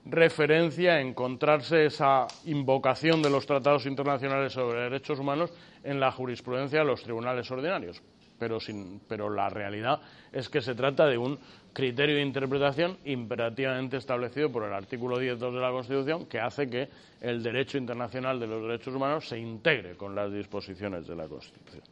referencia, 0.04 1.00
encontrarse 1.00 1.86
esa 1.86 2.26
invocación 2.44 3.22
de 3.22 3.30
los 3.30 3.46
tratados 3.46 3.86
internacionales 3.86 4.52
sobre 4.52 4.80
derechos 4.80 5.18
humanos 5.18 5.50
en 5.84 6.00
la 6.00 6.10
jurisprudencia 6.10 6.80
de 6.80 6.84
los 6.84 7.02
tribunales 7.02 7.50
ordinarios. 7.50 8.02
Pero, 8.38 8.58
pero 9.06 9.30
la 9.30 9.48
realidad 9.48 10.00
es 10.32 10.48
que 10.48 10.60
se 10.60 10.74
trata 10.74 11.06
de 11.06 11.16
un 11.16 11.38
criterio 11.72 12.16
de 12.16 12.22
interpretación 12.22 12.98
imperativamente 13.04 13.96
establecido 13.96 14.50
por 14.50 14.64
el 14.64 14.72
artículo 14.72 15.20
10.2 15.20 15.54
de 15.54 15.60
la 15.60 15.70
Constitución 15.70 16.26
que 16.26 16.40
hace 16.40 16.68
que 16.68 16.88
el 17.20 17.42
derecho 17.42 17.78
internacional 17.78 18.40
de 18.40 18.48
los 18.48 18.62
derechos 18.62 18.94
humanos 18.94 19.28
se 19.28 19.38
integre 19.38 19.96
con 19.96 20.14
las 20.14 20.32
disposiciones 20.32 21.06
de 21.06 21.14
la 21.14 21.28
Constitución. 21.28 21.82